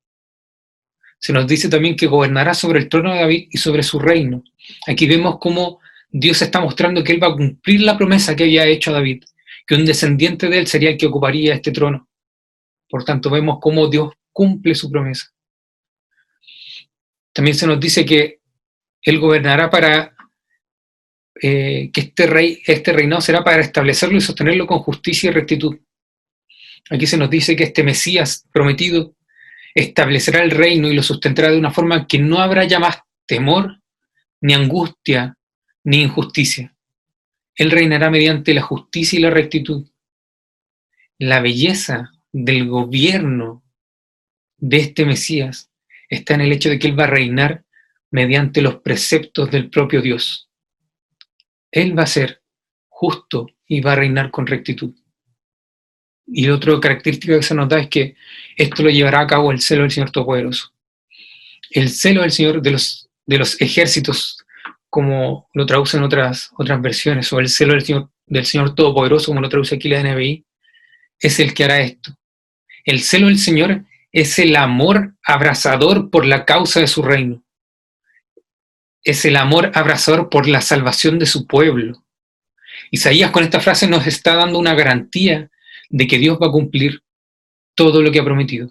se 1.25 1.33
nos 1.33 1.47
dice 1.47 1.71
también 1.71 1.97
que 1.97 2.07
gobernará 2.07 2.53
sobre 2.53 2.81
el 2.81 2.89
trono 2.91 3.13
de 3.15 3.21
David 3.21 3.49
y 3.51 3.57
sobre 3.57 3.83
su 3.83 3.99
reino. 3.99 4.45
Aquí 4.87 5.07
vemos 5.07 5.39
cómo 5.41 5.81
Dios 6.17 6.41
está 6.43 6.61
mostrando 6.61 7.03
que 7.03 7.11
Él 7.11 7.21
va 7.21 7.27
a 7.27 7.35
cumplir 7.35 7.81
la 7.81 7.99
promesa 7.99 8.37
que 8.37 8.45
había 8.45 8.67
hecho 8.67 8.91
a 8.91 8.95
David, 8.95 9.25
que 9.67 9.75
un 9.75 9.85
descendiente 9.85 10.49
de 10.49 10.59
Él 10.61 10.69
sería 10.69 10.91
el 10.91 10.97
que 10.97 11.07
ocuparía 11.07 11.55
este 11.55 11.73
trono. 11.73 12.09
Por 12.89 13.05
tanto, 13.05 13.31
vemos 13.31 13.59
cómo 13.61 13.89
Dios 13.89 14.15
cumple 14.31 14.77
su 14.77 14.89
promesa. 14.89 15.33
También 17.33 17.57
se 17.57 17.67
nos 17.67 17.81
dice 17.81 18.05
que 18.05 18.39
Él 19.03 19.19
gobernará 19.19 19.69
para 19.69 20.15
eh, 21.43 21.91
que 21.93 22.01
este, 22.03 22.27
rey, 22.29 22.63
este 22.65 22.93
reinado 22.93 23.21
será 23.21 23.43
para 23.43 23.63
establecerlo 23.63 24.17
y 24.17 24.21
sostenerlo 24.21 24.69
con 24.69 24.79
justicia 24.79 25.31
y 25.31 25.33
rectitud. 25.33 25.77
Aquí 26.91 27.09
se 27.09 27.17
nos 27.17 27.29
dice 27.29 27.57
que 27.57 27.65
este 27.65 27.83
Mesías 27.83 28.47
prometido 28.53 29.17
establecerá 29.75 30.45
el 30.45 30.53
reino 30.53 30.87
y 30.87 30.95
lo 30.95 31.03
sustentará 31.03 31.51
de 31.51 31.59
una 31.59 31.73
forma 31.73 32.07
que 32.07 32.21
no 32.21 32.39
habrá 32.39 32.63
ya 32.63 32.79
más 32.79 32.99
temor, 33.27 33.81
ni 34.41 34.55
angustia, 34.55 35.37
ni 35.85 36.03
injusticia. 36.03 36.75
Él 37.55 37.71
reinará 37.71 38.11
mediante 38.11 38.53
la 38.55 38.63
justicia 38.63 39.19
y 39.19 39.23
la 39.23 39.31
rectitud. 39.31 39.87
La 41.19 41.41
belleza 41.41 42.13
del 42.33 42.67
gobierno 42.67 43.63
de 44.57 44.79
este 44.79 45.05
Mesías 45.05 45.71
está 46.09 46.35
en 46.35 46.41
el 46.41 46.53
hecho 46.53 46.69
de 46.69 46.79
que 46.79 46.89
Él 46.89 46.99
va 46.99 47.05
a 47.05 47.09
reinar 47.09 47.65
mediante 48.11 48.63
los 48.63 48.77
preceptos 48.77 49.51
del 49.51 49.71
propio 49.71 50.01
Dios. 50.01 50.49
Él 51.71 51.97
va 51.97 52.05
a 52.05 52.07
ser 52.07 52.43
justo 52.89 53.51
y 53.67 53.81
va 53.81 53.93
a 53.93 53.97
reinar 53.97 54.31
con 54.31 54.47
rectitud. 54.47 54.95
Y 56.27 56.49
otra 56.49 56.79
característica 56.81 57.37
que 57.37 57.43
se 57.43 57.55
nos 57.55 57.69
da 57.69 57.81
es 57.81 57.89
que 57.89 58.17
esto 58.57 58.83
lo 58.83 58.91
llevará 58.91 59.21
a 59.21 59.27
cabo 59.27 59.53
el 59.53 59.61
celo 59.61 59.83
del 59.83 59.91
Señor 59.91 60.11
Todopoderoso. 60.11 60.73
El 61.71 61.91
celo 61.91 62.23
del 62.23 62.31
Señor 62.31 62.63
de 62.63 62.71
los, 62.71 63.11
de 63.27 63.39
los 63.39 63.61
ejércitos, 63.61 64.44
como 64.95 65.51
lo 65.55 65.67
traducen 65.67 66.05
otras, 66.05 66.53
otras 66.57 66.81
versiones, 66.81 67.33
o 67.33 67.41
el 67.41 67.49
celo 67.49 67.75
del 68.27 68.47
Señor, 68.47 68.77
Todopoderoso, 68.77 69.27
como 69.27 69.41
lo 69.41 69.49
traduce 69.49 69.75
aquí 69.75 69.89
la 69.89 70.01
NBI, 70.01 70.47
es 71.19 71.41
el 71.41 71.53
que 71.53 71.65
hará 71.65 71.81
esto. 71.81 72.17
El 72.85 73.01
celo 73.03 73.27
del 73.27 73.41
Señor 73.41 73.85
es 74.13 74.39
el 74.39 74.55
amor 74.55 75.17
abrazador 75.25 76.11
por 76.11 76.25
la 76.25 76.45
causa 76.45 76.79
de 76.79 76.87
su 76.87 77.03
reino. 77.03 77.43
Es 79.03 79.25
el 79.25 79.35
amor 79.35 79.73
abrazador 79.75 80.31
por 80.31 80.47
la 80.47 80.61
salvación 80.61 81.19
de 81.19 81.27
su 81.27 81.49
pueblo. 81.49 82.05
Isaías 82.93 83.33
con 83.33 83.43
esta 83.43 83.59
frase 83.59 83.89
nos 83.89 84.07
está 84.07 84.37
dando 84.37 84.61
una 84.61 84.75
garantía 84.75 85.51
de 85.89 86.07
que 86.07 86.19
Dios 86.19 86.39
va 86.41 86.47
a 86.47 86.53
cumplir 86.53 87.03
todo 87.75 88.01
lo 88.01 88.13
que 88.13 88.21
ha 88.21 88.25
prometido, 88.25 88.71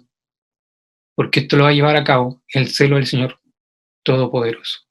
porque 1.14 1.40
esto 1.40 1.58
lo 1.58 1.64
va 1.64 1.68
a 1.68 1.74
llevar 1.74 1.96
a 1.96 2.04
cabo 2.04 2.42
el 2.48 2.68
celo 2.68 2.96
del 2.96 3.06
Señor 3.06 3.38
Todopoderoso. 4.02 4.84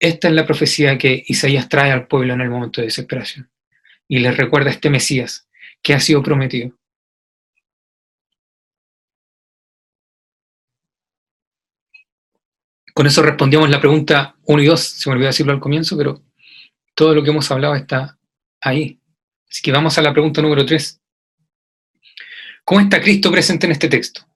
Esta 0.00 0.28
es 0.28 0.34
la 0.34 0.46
profecía 0.46 0.96
que 0.96 1.24
Isaías 1.26 1.68
trae 1.68 1.90
al 1.90 2.06
pueblo 2.06 2.34
en 2.34 2.40
el 2.40 2.50
momento 2.50 2.80
de 2.80 2.86
desesperación 2.86 3.50
y 4.06 4.20
les 4.20 4.36
recuerda 4.36 4.70
a 4.70 4.72
este 4.72 4.90
Mesías 4.90 5.48
que 5.82 5.94
ha 5.94 6.00
sido 6.00 6.22
prometido. 6.22 6.72
Con 12.94 13.06
eso 13.06 13.22
respondíamos 13.22 13.70
la 13.70 13.80
pregunta 13.80 14.36
1 14.44 14.62
y 14.62 14.66
2, 14.66 14.80
se 14.80 15.08
me 15.08 15.14
olvidó 15.14 15.28
decirlo 15.28 15.52
al 15.52 15.60
comienzo, 15.60 15.96
pero 15.96 16.24
todo 16.94 17.14
lo 17.14 17.22
que 17.22 17.30
hemos 17.30 17.48
hablado 17.50 17.76
está 17.76 18.18
ahí. 18.60 19.00
Así 19.48 19.62
que 19.62 19.70
vamos 19.70 19.96
a 19.98 20.02
la 20.02 20.12
pregunta 20.12 20.42
número 20.42 20.66
3. 20.66 21.00
¿Cómo 22.64 22.80
está 22.80 23.00
Cristo 23.00 23.30
presente 23.30 23.66
en 23.66 23.72
este 23.72 23.88
texto? 23.88 24.27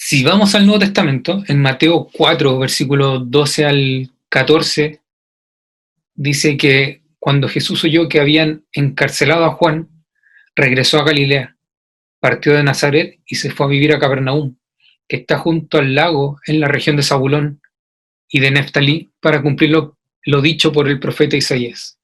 Si 0.00 0.22
vamos 0.22 0.54
al 0.54 0.64
Nuevo 0.64 0.78
Testamento, 0.78 1.42
en 1.48 1.60
Mateo 1.60 2.08
4, 2.12 2.56
versículo 2.56 3.18
12 3.18 3.64
al 3.64 4.10
14 4.28 5.00
dice 6.14 6.56
que 6.56 7.02
cuando 7.18 7.48
Jesús 7.48 7.82
oyó 7.82 8.08
que 8.08 8.20
habían 8.20 8.64
encarcelado 8.72 9.44
a 9.44 9.50
Juan, 9.50 9.88
regresó 10.54 11.00
a 11.00 11.04
Galilea, 11.04 11.56
partió 12.20 12.54
de 12.54 12.62
Nazaret 12.62 13.18
y 13.26 13.34
se 13.34 13.50
fue 13.50 13.66
a 13.66 13.70
vivir 13.70 13.92
a 13.92 13.98
Capernaum, 13.98 14.56
que 15.08 15.16
está 15.16 15.36
junto 15.36 15.78
al 15.78 15.96
lago 15.96 16.38
en 16.46 16.60
la 16.60 16.68
región 16.68 16.94
de 16.94 17.02
Zabulón 17.02 17.60
y 18.28 18.38
de 18.38 18.52
Neftalí, 18.52 19.10
para 19.18 19.42
cumplir 19.42 19.70
lo, 19.70 19.98
lo 20.24 20.40
dicho 20.40 20.72
por 20.72 20.88
el 20.88 21.00
profeta 21.00 21.36
Isaías. 21.36 21.98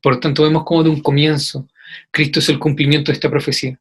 Por 0.00 0.20
tanto, 0.20 0.44
vemos 0.44 0.62
como 0.64 0.84
de 0.84 0.90
un 0.90 1.02
comienzo 1.02 1.66
Cristo 2.12 2.38
es 2.38 2.48
el 2.48 2.60
cumplimiento 2.60 3.10
de 3.10 3.14
esta 3.14 3.28
profecía. 3.28 3.76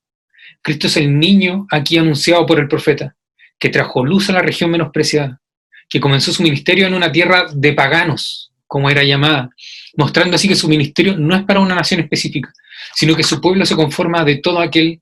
Cristo 0.63 0.88
es 0.88 0.97
el 0.97 1.19
niño 1.19 1.67
aquí 1.69 1.99
anunciado 1.99 2.47
por 2.47 2.60
el 2.60 2.67
profeta, 2.67 3.15
que 3.60 3.69
trajo 3.69 4.06
luz 4.06 4.30
a 4.30 4.34
la 4.34 4.41
región 4.41 4.72
menospreciada, 4.72 5.41
que 5.89 6.00
comenzó 6.00 6.32
su 6.32 6.43
ministerio 6.43 6.88
en 6.88 6.93
una 6.93 7.12
tierra 7.12 7.48
de 7.54 7.74
paganos, 7.74 8.52
como 8.65 8.89
era 8.89 9.04
llamada, 9.04 9.50
mostrando 9.98 10.36
así 10.36 10.48
que 10.48 10.56
su 10.56 10.69
ministerio 10.69 11.17
no 11.17 11.36
es 11.36 11.43
para 11.43 11.60
una 11.60 11.76
nación 11.76 12.00
específica, 12.00 12.54
sino 12.95 13.15
que 13.15 13.24
su 13.24 13.41
pueblo 13.41 13.65
se 13.65 13.76
conforma 13.76 14.24
de 14.24 14.38
todo 14.38 14.60
aquel 14.60 15.02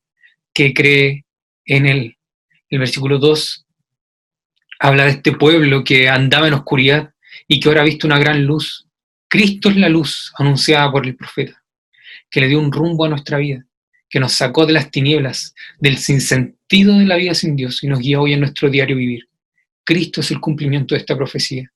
que 0.54 0.74
cree 0.74 1.26
en 1.66 1.86
él. 1.86 2.18
El 2.70 2.80
versículo 2.80 3.20
2 3.20 3.66
habla 4.80 5.06
de 5.06 5.12
este 5.12 5.34
pueblo 5.34 5.84
que 5.84 6.10
andaba 6.10 6.48
en 6.48 6.54
oscuridad 6.54 7.14
y 7.48 7.60
que 7.60 7.70
ahora 7.70 7.82
ha 7.82 7.86
visto 7.86 8.08
una 8.08 8.20
gran 8.20 8.46
luz. 8.46 8.88
Cristo 9.28 9.70
es 9.70 9.76
la 9.76 9.90
luz 9.90 10.32
anunciada 10.38 10.92
por 10.92 11.06
el 11.06 11.16
profeta, 11.16 11.62
que 12.30 12.42
le 12.42 12.48
dio 12.48 12.60
un 12.60 12.72
rumbo 12.72 13.06
a 13.06 13.10
nuestra 13.10 13.38
vida, 13.38 13.67
que 14.10 14.20
nos 14.20 14.34
sacó 14.34 14.66
de 14.66 14.74
las 14.74 14.92
tinieblas, 14.92 15.54
del 15.80 15.98
sinsentido 15.98 16.98
de 16.98 17.06
la 17.06 17.16
vida 17.18 17.34
sin 17.34 17.56
Dios 17.56 17.84
y 17.84 17.88
nos 17.88 18.00
guía 18.00 18.22
hoy 18.22 18.34
en 18.34 18.42
nuestro 18.42 18.70
diario 18.70 18.96
vivir. 18.96 19.28
Cristo 19.84 20.22
es 20.22 20.32
el 20.32 20.40
cumplimiento 20.40 20.96
de 20.96 21.00
esta 21.00 21.16
profecía. 21.16 21.72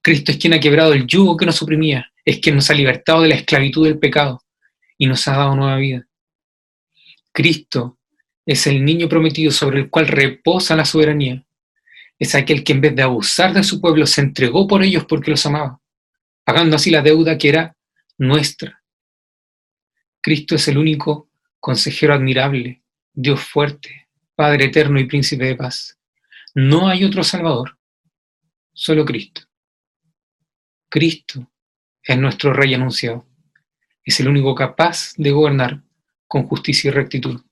Cristo 0.00 0.32
es 0.32 0.38
quien 0.38 0.52
ha 0.54 0.60
quebrado 0.60 0.92
el 0.92 1.06
yugo 1.06 1.36
que 1.36 1.46
nos 1.46 1.62
oprimía, 1.62 2.12
es 2.24 2.38
quien 2.40 2.56
nos 2.56 2.70
ha 2.70 2.74
libertado 2.74 3.22
de 3.22 3.28
la 3.28 3.36
esclavitud 3.36 3.86
del 3.86 3.98
pecado 3.98 4.42
y 4.98 5.06
nos 5.06 5.26
ha 5.28 5.36
dado 5.36 5.54
nueva 5.54 5.76
vida. 5.76 6.06
Cristo 7.32 7.98
es 8.44 8.66
el 8.66 8.84
niño 8.84 9.08
prometido 9.08 9.50
sobre 9.50 9.80
el 9.80 9.90
cual 9.90 10.08
reposa 10.08 10.76
la 10.76 10.84
soberanía. 10.84 11.44
Es 12.18 12.34
aquel 12.34 12.62
que 12.64 12.72
en 12.72 12.80
vez 12.80 12.94
de 12.94 13.02
abusar 13.02 13.52
de 13.52 13.62
su 13.62 13.80
pueblo 13.80 14.06
se 14.06 14.20
entregó 14.20 14.66
por 14.66 14.82
ellos 14.82 15.04
porque 15.08 15.30
los 15.30 15.44
amaba, 15.46 15.80
pagando 16.44 16.76
así 16.76 16.90
la 16.90 17.02
deuda 17.02 17.38
que 17.38 17.48
era 17.48 17.76
nuestra. 18.18 18.81
Cristo 20.22 20.54
es 20.54 20.68
el 20.68 20.78
único 20.78 21.28
consejero 21.58 22.14
admirable, 22.14 22.82
Dios 23.12 23.40
fuerte, 23.40 24.08
Padre 24.36 24.66
eterno 24.66 24.98
y 25.00 25.06
príncipe 25.06 25.44
de 25.44 25.56
paz. 25.56 25.98
No 26.54 26.88
hay 26.88 27.04
otro 27.04 27.24
Salvador, 27.24 27.76
solo 28.72 29.04
Cristo. 29.04 29.42
Cristo 30.88 31.50
es 32.02 32.18
nuestro 32.18 32.52
Rey 32.52 32.72
anunciado. 32.72 33.26
Es 34.04 34.20
el 34.20 34.28
único 34.28 34.54
capaz 34.54 35.12
de 35.16 35.32
gobernar 35.32 35.82
con 36.28 36.44
justicia 36.44 36.88
y 36.88 36.92
rectitud. 36.92 37.42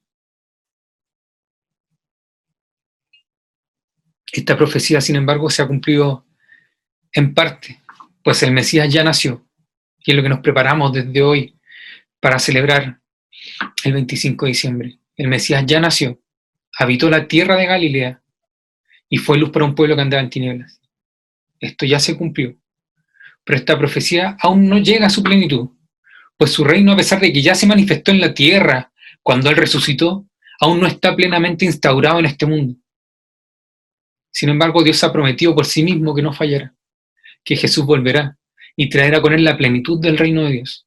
Esta 4.32 4.56
profecía, 4.56 5.00
sin 5.00 5.16
embargo, 5.16 5.50
se 5.50 5.62
ha 5.62 5.66
cumplido 5.66 6.24
en 7.12 7.34
parte, 7.34 7.80
pues 8.22 8.42
el 8.44 8.52
Mesías 8.52 8.92
ya 8.92 9.02
nació 9.02 9.44
y 9.98 10.12
es 10.12 10.16
lo 10.16 10.22
que 10.22 10.28
nos 10.28 10.40
preparamos 10.40 10.92
desde 10.92 11.20
hoy 11.20 11.59
para 12.20 12.38
celebrar 12.38 13.00
el 13.84 13.92
25 13.92 14.44
de 14.44 14.50
diciembre. 14.50 14.98
El 15.16 15.28
Mesías 15.28 15.64
ya 15.66 15.80
nació, 15.80 16.20
habitó 16.78 17.10
la 17.10 17.26
tierra 17.26 17.56
de 17.56 17.66
Galilea 17.66 18.22
y 19.08 19.18
fue 19.18 19.38
luz 19.38 19.50
para 19.50 19.64
un 19.64 19.74
pueblo 19.74 19.96
que 19.96 20.02
andaba 20.02 20.22
en 20.22 20.30
tinieblas. 20.30 20.80
Esto 21.58 21.84
ya 21.84 21.98
se 21.98 22.16
cumplió 22.16 22.56
pero 23.44 23.58
esta 23.58 23.78
profecía 23.78 24.36
aún 24.40 24.68
no 24.68 24.78
llega 24.78 25.06
a 25.06 25.10
su 25.10 25.22
plenitud, 25.22 25.70
pues 26.36 26.52
su 26.52 26.64
reino, 26.64 26.92
a 26.92 26.96
pesar 26.96 27.20
de 27.20 27.32
que 27.32 27.42
ya 27.42 27.54
se 27.54 27.66
manifestó 27.66 28.10
en 28.10 28.20
la 28.20 28.34
tierra 28.34 28.92
cuando 29.22 29.50
Él 29.50 29.56
resucitó, 29.56 30.26
aún 30.60 30.80
no 30.80 30.86
está 30.86 31.14
plenamente 31.16 31.64
instaurado 31.64 32.18
en 32.18 32.26
este 32.26 32.46
mundo. 32.46 32.76
Sin 34.30 34.48
embargo, 34.48 34.82
Dios 34.82 35.02
ha 35.02 35.12
prometido 35.12 35.54
por 35.54 35.66
sí 35.66 35.82
mismo 35.82 36.14
que 36.14 36.22
no 36.22 36.32
fallará, 36.32 36.74
que 37.44 37.56
Jesús 37.56 37.84
volverá 37.84 38.38
y 38.76 38.88
traerá 38.88 39.20
con 39.20 39.32
Él 39.32 39.44
la 39.44 39.56
plenitud 39.56 40.00
del 40.00 40.16
reino 40.16 40.44
de 40.44 40.52
Dios, 40.52 40.86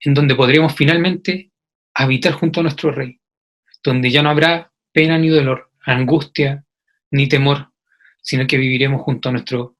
en 0.00 0.14
donde 0.14 0.34
podremos 0.34 0.74
finalmente 0.74 1.52
habitar 1.94 2.32
junto 2.32 2.60
a 2.60 2.62
nuestro 2.62 2.90
Rey, 2.90 3.20
donde 3.82 4.10
ya 4.10 4.22
no 4.22 4.30
habrá 4.30 4.72
pena 4.92 5.18
ni 5.18 5.28
dolor, 5.28 5.70
angustia 5.84 6.64
ni 7.10 7.28
temor, 7.28 7.72
sino 8.22 8.46
que 8.46 8.56
viviremos 8.56 9.02
junto 9.02 9.28
a 9.28 9.32
nuestro 9.32 9.76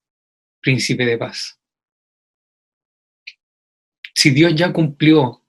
príncipe 0.61 1.07
de 1.07 1.19
paz. 1.19 1.59
Si 4.15 4.31
Dios 4.31 4.55
ya 4.55 4.73
cumplió 4.73 5.45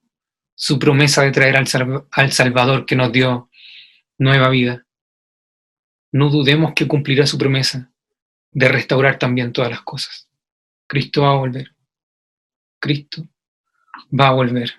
su 0.56 0.80
promesa 0.80 1.24
de 1.24 1.32
traer 1.32 1.58
al, 1.58 2.32
Salvador 2.32 2.86
que 2.86 2.96
nos 2.96 3.12
dio 3.12 3.50
nueva 4.18 4.50
vida, 4.50 4.86
no 6.12 6.30
dudemos 6.30 6.74
que 6.74 6.88
cumplirá 6.88 7.26
su 7.26 7.38
promesa 7.38 7.92
de 8.52 8.68
restaurar 8.68 9.18
también 9.18 9.54
todas 9.54 9.72
las 9.72 9.82
cosas. 9.82 10.30
Cristo 10.88 11.24
va 11.24 11.32
a 11.32 11.38
volver. 11.38 11.74
Cristo 12.80 13.28
va 14.12 14.28
a 14.28 14.34
volver. 14.34 14.74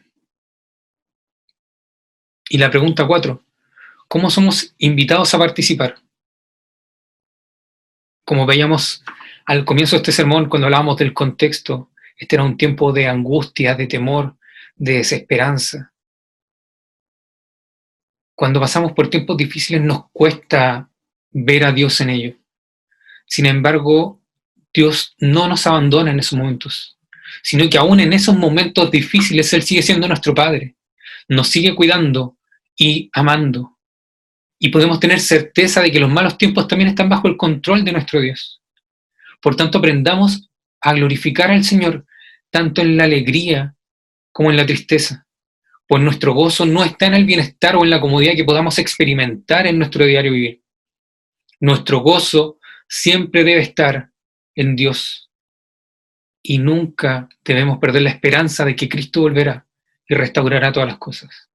Y 2.48 2.58
la 2.58 2.70
pregunta 2.70 3.06
cuatro, 3.06 3.42
¿cómo 4.08 4.30
somos 4.30 4.74
invitados 4.78 5.32
a 5.32 5.38
participar? 5.38 5.96
Como 8.24 8.46
veíamos 8.46 9.02
al 9.46 9.64
comienzo 9.64 9.96
de 9.96 10.02
este 10.02 10.12
sermón, 10.12 10.48
cuando 10.48 10.66
hablábamos 10.66 10.96
del 10.98 11.14
contexto, 11.14 11.90
este 12.16 12.36
era 12.36 12.44
un 12.44 12.56
tiempo 12.56 12.92
de 12.92 13.08
angustia, 13.08 13.74
de 13.74 13.86
temor, 13.86 14.36
de 14.76 14.98
desesperanza. 14.98 15.92
Cuando 18.34 18.60
pasamos 18.60 18.92
por 18.92 19.08
tiempos 19.08 19.36
difíciles 19.36 19.82
nos 19.82 20.10
cuesta 20.12 20.90
ver 21.30 21.64
a 21.64 21.72
Dios 21.72 22.00
en 22.00 22.10
ello. 22.10 22.36
Sin 23.26 23.46
embargo, 23.46 24.20
Dios 24.72 25.14
no 25.18 25.48
nos 25.48 25.66
abandona 25.66 26.10
en 26.10 26.18
esos 26.18 26.38
momentos, 26.38 26.98
sino 27.42 27.68
que 27.68 27.78
aún 27.78 28.00
en 28.00 28.12
esos 28.12 28.36
momentos 28.36 28.90
difíciles 28.90 29.52
Él 29.52 29.62
sigue 29.62 29.82
siendo 29.82 30.08
nuestro 30.08 30.34
Padre, 30.34 30.76
nos 31.28 31.48
sigue 31.48 31.74
cuidando 31.74 32.38
y 32.76 33.10
amando. 33.12 33.78
Y 34.58 34.68
podemos 34.68 35.00
tener 35.00 35.20
certeza 35.20 35.82
de 35.82 35.90
que 35.90 36.00
los 36.00 36.10
malos 36.10 36.38
tiempos 36.38 36.68
también 36.68 36.90
están 36.90 37.08
bajo 37.08 37.26
el 37.26 37.36
control 37.36 37.84
de 37.84 37.92
nuestro 37.92 38.20
Dios. 38.20 38.62
Por 39.40 39.56
tanto, 39.56 39.78
aprendamos 39.78 40.48
a 40.80 40.92
glorificar 40.94 41.50
al 41.50 41.64
Señor 41.64 42.06
tanto 42.50 42.80
en 42.80 42.96
la 42.96 43.04
alegría 43.04 43.74
como 44.30 44.50
en 44.50 44.56
la 44.56 44.66
tristeza, 44.66 45.26
pues 45.86 46.02
nuestro 46.02 46.32
gozo 46.32 46.64
no 46.64 46.84
está 46.84 47.06
en 47.06 47.14
el 47.14 47.24
bienestar 47.24 47.76
o 47.76 47.84
en 47.84 47.90
la 47.90 48.00
comodidad 48.00 48.34
que 48.34 48.44
podamos 48.44 48.78
experimentar 48.78 49.66
en 49.66 49.78
nuestro 49.78 50.04
diario 50.06 50.32
vivir. 50.32 50.62
Nuestro 51.60 52.00
gozo 52.00 52.58
siempre 52.88 53.44
debe 53.44 53.62
estar 53.62 54.10
en 54.54 54.76
Dios 54.76 55.31
y 56.42 56.58
nunca 56.58 57.28
debemos 57.44 57.78
perder 57.78 58.02
la 58.02 58.10
esperanza 58.10 58.64
de 58.64 58.74
que 58.74 58.88
Cristo 58.88 59.20
volverá 59.20 59.66
y 60.08 60.14
restaurará 60.14 60.72
todas 60.72 60.88
las 60.88 60.98
cosas. 60.98 61.48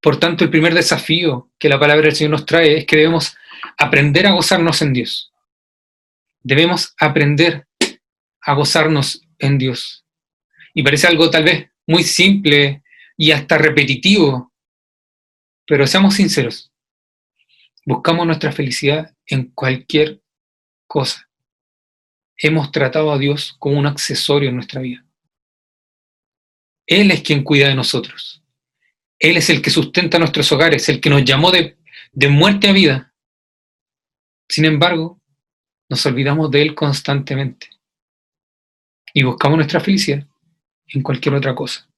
Por 0.00 0.18
tanto, 0.18 0.44
el 0.44 0.50
primer 0.50 0.74
desafío 0.74 1.50
que 1.58 1.68
la 1.68 1.78
palabra 1.78 2.06
del 2.06 2.14
Señor 2.14 2.32
nos 2.32 2.46
trae 2.46 2.78
es 2.78 2.86
que 2.86 2.96
debemos 2.96 3.36
aprender 3.78 4.26
a 4.26 4.32
gozarnos 4.32 4.80
en 4.82 4.92
Dios 4.92 5.34
debemos 6.44 6.94
aprender 6.98 7.66
a 8.42 8.54
gozarnos 8.54 9.22
en 9.38 9.58
Dios. 9.58 10.04
Y 10.74 10.82
parece 10.82 11.08
algo 11.08 11.30
tal 11.30 11.44
vez 11.44 11.70
muy 11.86 12.04
simple 12.04 12.84
y 13.16 13.32
hasta 13.32 13.58
repetitivo, 13.58 14.52
pero 15.66 15.86
seamos 15.86 16.14
sinceros. 16.14 16.70
Buscamos 17.86 18.26
nuestra 18.26 18.52
felicidad 18.52 19.14
en 19.26 19.50
cualquier 19.52 20.22
cosa. 20.86 21.28
Hemos 22.36 22.72
tratado 22.72 23.12
a 23.12 23.18
Dios 23.18 23.54
como 23.58 23.78
un 23.78 23.86
accesorio 23.86 24.48
en 24.48 24.56
nuestra 24.56 24.80
vida. 24.80 25.04
Él 26.86 27.10
es 27.10 27.22
quien 27.22 27.42
cuida 27.42 27.68
de 27.68 27.74
nosotros. 27.74 28.42
Él 29.18 29.36
es 29.36 29.48
el 29.50 29.62
que 29.62 29.70
sustenta 29.70 30.18
nuestros 30.18 30.50
hogares, 30.52 30.88
el 30.88 31.00
que 31.00 31.10
nos 31.10 31.24
llamó 31.24 31.50
de, 31.50 31.78
de 32.12 32.28
muerte 32.28 32.68
a 32.68 32.72
vida. 32.72 33.14
Sin 34.48 34.64
embargo, 34.64 35.20
nos 35.88 36.04
olvidamos 36.06 36.50
de 36.50 36.62
Él 36.62 36.74
constantemente 36.74 37.70
y 39.12 39.22
buscamos 39.22 39.56
nuestra 39.56 39.80
felicidad 39.80 40.26
en 40.88 41.02
cualquier 41.02 41.34
otra 41.34 41.54
cosa. 41.54 41.88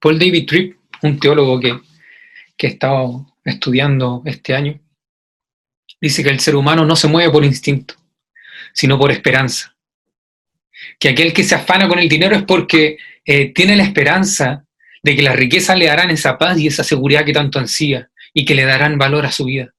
Paul 0.00 0.18
David 0.18 0.46
Tripp, 0.46 0.78
un 1.02 1.18
teólogo 1.18 1.58
que, 1.60 1.80
que 2.56 2.66
he 2.66 2.70
estado 2.70 3.26
estudiando 3.42 4.22
este 4.26 4.54
año, 4.54 4.78
dice 6.04 6.22
que 6.22 6.28
el 6.28 6.38
ser 6.38 6.54
humano 6.54 6.84
no 6.84 6.96
se 6.96 7.08
mueve 7.08 7.32
por 7.32 7.46
instinto, 7.46 7.94
sino 8.74 8.98
por 8.98 9.10
esperanza. 9.10 9.74
Que 10.98 11.08
aquel 11.08 11.32
que 11.32 11.44
se 11.44 11.54
afana 11.54 11.88
con 11.88 11.98
el 11.98 12.10
dinero 12.10 12.36
es 12.36 12.42
porque 12.42 12.98
eh, 13.24 13.54
tiene 13.54 13.74
la 13.74 13.84
esperanza 13.84 14.66
de 15.02 15.16
que 15.16 15.22
la 15.22 15.32
riqueza 15.32 15.74
le 15.74 15.86
darán 15.86 16.10
esa 16.10 16.36
paz 16.36 16.58
y 16.58 16.66
esa 16.66 16.84
seguridad 16.84 17.24
que 17.24 17.32
tanto 17.32 17.58
ansía 17.58 18.10
y 18.34 18.44
que 18.44 18.54
le 18.54 18.66
darán 18.66 18.98
valor 18.98 19.24
a 19.24 19.32
su 19.32 19.46
vida. 19.46 19.72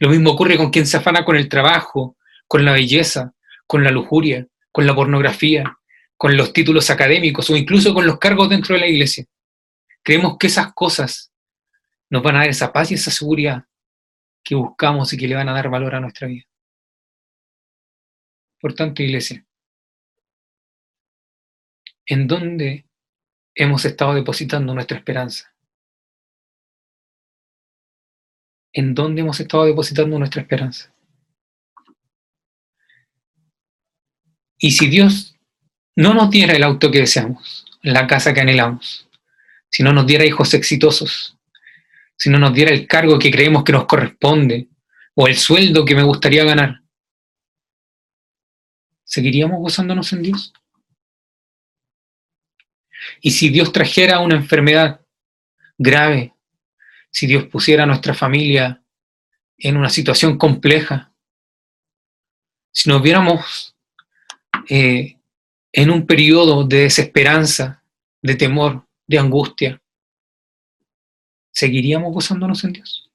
Lo 0.00 0.08
mismo 0.08 0.32
ocurre 0.32 0.56
con 0.56 0.70
quien 0.70 0.84
se 0.84 0.96
afana 0.96 1.24
con 1.24 1.36
el 1.36 1.48
trabajo, 1.48 2.16
con 2.48 2.64
la 2.64 2.72
belleza, 2.72 3.34
con 3.68 3.84
la 3.84 3.92
lujuria, 3.92 4.48
con 4.72 4.84
la 4.84 4.96
pornografía, 4.96 5.78
con 6.16 6.36
los 6.36 6.52
títulos 6.52 6.90
académicos 6.90 7.48
o 7.50 7.56
incluso 7.56 7.94
con 7.94 8.04
los 8.04 8.18
cargos 8.18 8.48
dentro 8.48 8.74
de 8.74 8.80
la 8.80 8.88
iglesia. 8.88 9.26
Creemos 10.02 10.38
que 10.40 10.48
esas 10.48 10.74
cosas 10.74 11.30
nos 12.10 12.20
van 12.20 12.34
a 12.34 12.38
dar 12.40 12.48
esa 12.48 12.72
paz 12.72 12.90
y 12.90 12.94
esa 12.94 13.12
seguridad 13.12 13.64
que 14.44 14.54
buscamos 14.54 15.12
y 15.12 15.16
que 15.16 15.26
le 15.26 15.34
van 15.34 15.48
a 15.48 15.54
dar 15.54 15.70
valor 15.70 15.94
a 15.94 16.00
nuestra 16.00 16.28
vida. 16.28 16.44
Por 18.60 18.74
tanto, 18.74 19.02
iglesia, 19.02 19.44
¿en 22.06 22.26
dónde 22.26 22.86
hemos 23.54 23.84
estado 23.84 24.14
depositando 24.14 24.74
nuestra 24.74 24.98
esperanza? 24.98 25.52
¿En 28.72 28.94
dónde 28.94 29.22
hemos 29.22 29.40
estado 29.40 29.64
depositando 29.64 30.18
nuestra 30.18 30.42
esperanza? 30.42 30.92
Y 34.58 34.72
si 34.72 34.88
Dios 34.88 35.36
no 35.96 36.14
nos 36.14 36.30
diera 36.30 36.54
el 36.54 36.62
auto 36.62 36.90
que 36.90 37.00
deseamos, 37.00 37.66
la 37.82 38.06
casa 38.06 38.34
que 38.34 38.40
anhelamos, 38.40 39.08
si 39.68 39.82
no 39.82 39.92
nos 39.92 40.06
diera 40.06 40.24
hijos 40.24 40.54
exitosos, 40.54 41.33
si 42.16 42.30
no 42.30 42.38
nos 42.38 42.54
diera 42.54 42.70
el 42.70 42.86
cargo 42.86 43.18
que 43.18 43.30
creemos 43.30 43.64
que 43.64 43.72
nos 43.72 43.86
corresponde 43.86 44.68
o 45.14 45.26
el 45.26 45.36
sueldo 45.36 45.84
que 45.84 45.94
me 45.94 46.02
gustaría 46.02 46.44
ganar, 46.44 46.82
¿seguiríamos 49.04 49.60
gozándonos 49.60 50.12
en 50.12 50.22
Dios? 50.22 50.52
Y 53.20 53.32
si 53.32 53.48
Dios 53.50 53.72
trajera 53.72 54.20
una 54.20 54.36
enfermedad 54.36 55.00
grave, 55.78 56.34
si 57.10 57.26
Dios 57.26 57.44
pusiera 57.44 57.84
a 57.84 57.86
nuestra 57.86 58.14
familia 58.14 58.82
en 59.58 59.76
una 59.76 59.88
situación 59.88 60.36
compleja, 60.38 61.12
si 62.72 62.88
nos 62.90 63.02
viéramos 63.02 63.76
eh, 64.68 65.16
en 65.72 65.90
un 65.90 66.06
periodo 66.06 66.64
de 66.64 66.82
desesperanza, 66.82 67.82
de 68.22 68.34
temor, 68.34 68.86
de 69.06 69.18
angustia, 69.18 69.80
¿seguiríamos 71.54 72.12
gozándonos 72.12 72.64
en 72.64 72.72
Dios? 72.74 73.10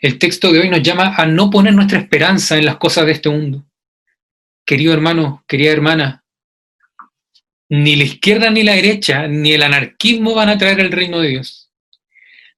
El 0.00 0.18
texto 0.18 0.52
de 0.52 0.60
hoy 0.60 0.68
nos 0.70 0.82
llama 0.82 1.14
a 1.16 1.26
no 1.26 1.50
poner 1.50 1.74
nuestra 1.74 1.98
esperanza 1.98 2.56
en 2.56 2.64
las 2.64 2.76
cosas 2.76 3.06
de 3.06 3.12
este 3.12 3.28
mundo. 3.28 3.66
Querido 4.64 4.92
hermano, 4.94 5.44
querida 5.46 5.72
hermana, 5.72 6.24
ni 7.68 7.96
la 7.96 8.04
izquierda 8.04 8.50
ni 8.50 8.62
la 8.62 8.74
derecha, 8.74 9.26
ni 9.26 9.52
el 9.52 9.62
anarquismo 9.62 10.34
van 10.34 10.48
a 10.48 10.58
traer 10.58 10.80
el 10.80 10.92
reino 10.92 11.20
de 11.20 11.28
Dios. 11.28 11.70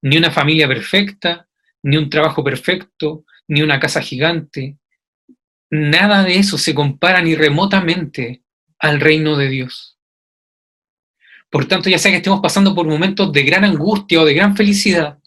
Ni 0.02 0.16
una 0.16 0.30
familia 0.30 0.68
perfecta, 0.68 1.48
ni 1.82 1.96
un 1.96 2.10
trabajo 2.10 2.44
perfecto, 2.44 3.24
ni 3.48 3.62
una 3.62 3.80
casa 3.80 4.00
gigante. 4.02 4.78
Nada 5.70 6.22
de 6.22 6.36
eso 6.36 6.58
se 6.58 6.74
compara 6.74 7.22
ni 7.22 7.34
remotamente 7.34 8.42
al 8.78 9.00
reino 9.00 9.36
de 9.36 9.48
Dios. 9.48 9.91
Por 11.52 11.68
tanto, 11.68 11.90
ya 11.90 11.98
sea 11.98 12.10
que 12.10 12.16
estemos 12.16 12.40
pasando 12.40 12.74
por 12.74 12.86
momentos 12.86 13.30
de 13.30 13.42
gran 13.42 13.62
angustia 13.62 14.22
o 14.22 14.24
de 14.24 14.32
gran 14.32 14.56
felicidad, 14.56 15.18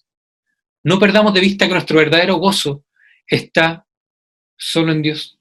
no 0.84 0.98
perdamos 0.98 1.36
de 1.36 1.40
vista 1.40 1.68
que 1.68 1.74
nuestro 1.74 2.00
verdadero 2.00 2.38
gozo 2.38 2.84
está 3.28 3.86
solo 4.58 4.92
en 4.92 5.04
Dios. 5.04 5.40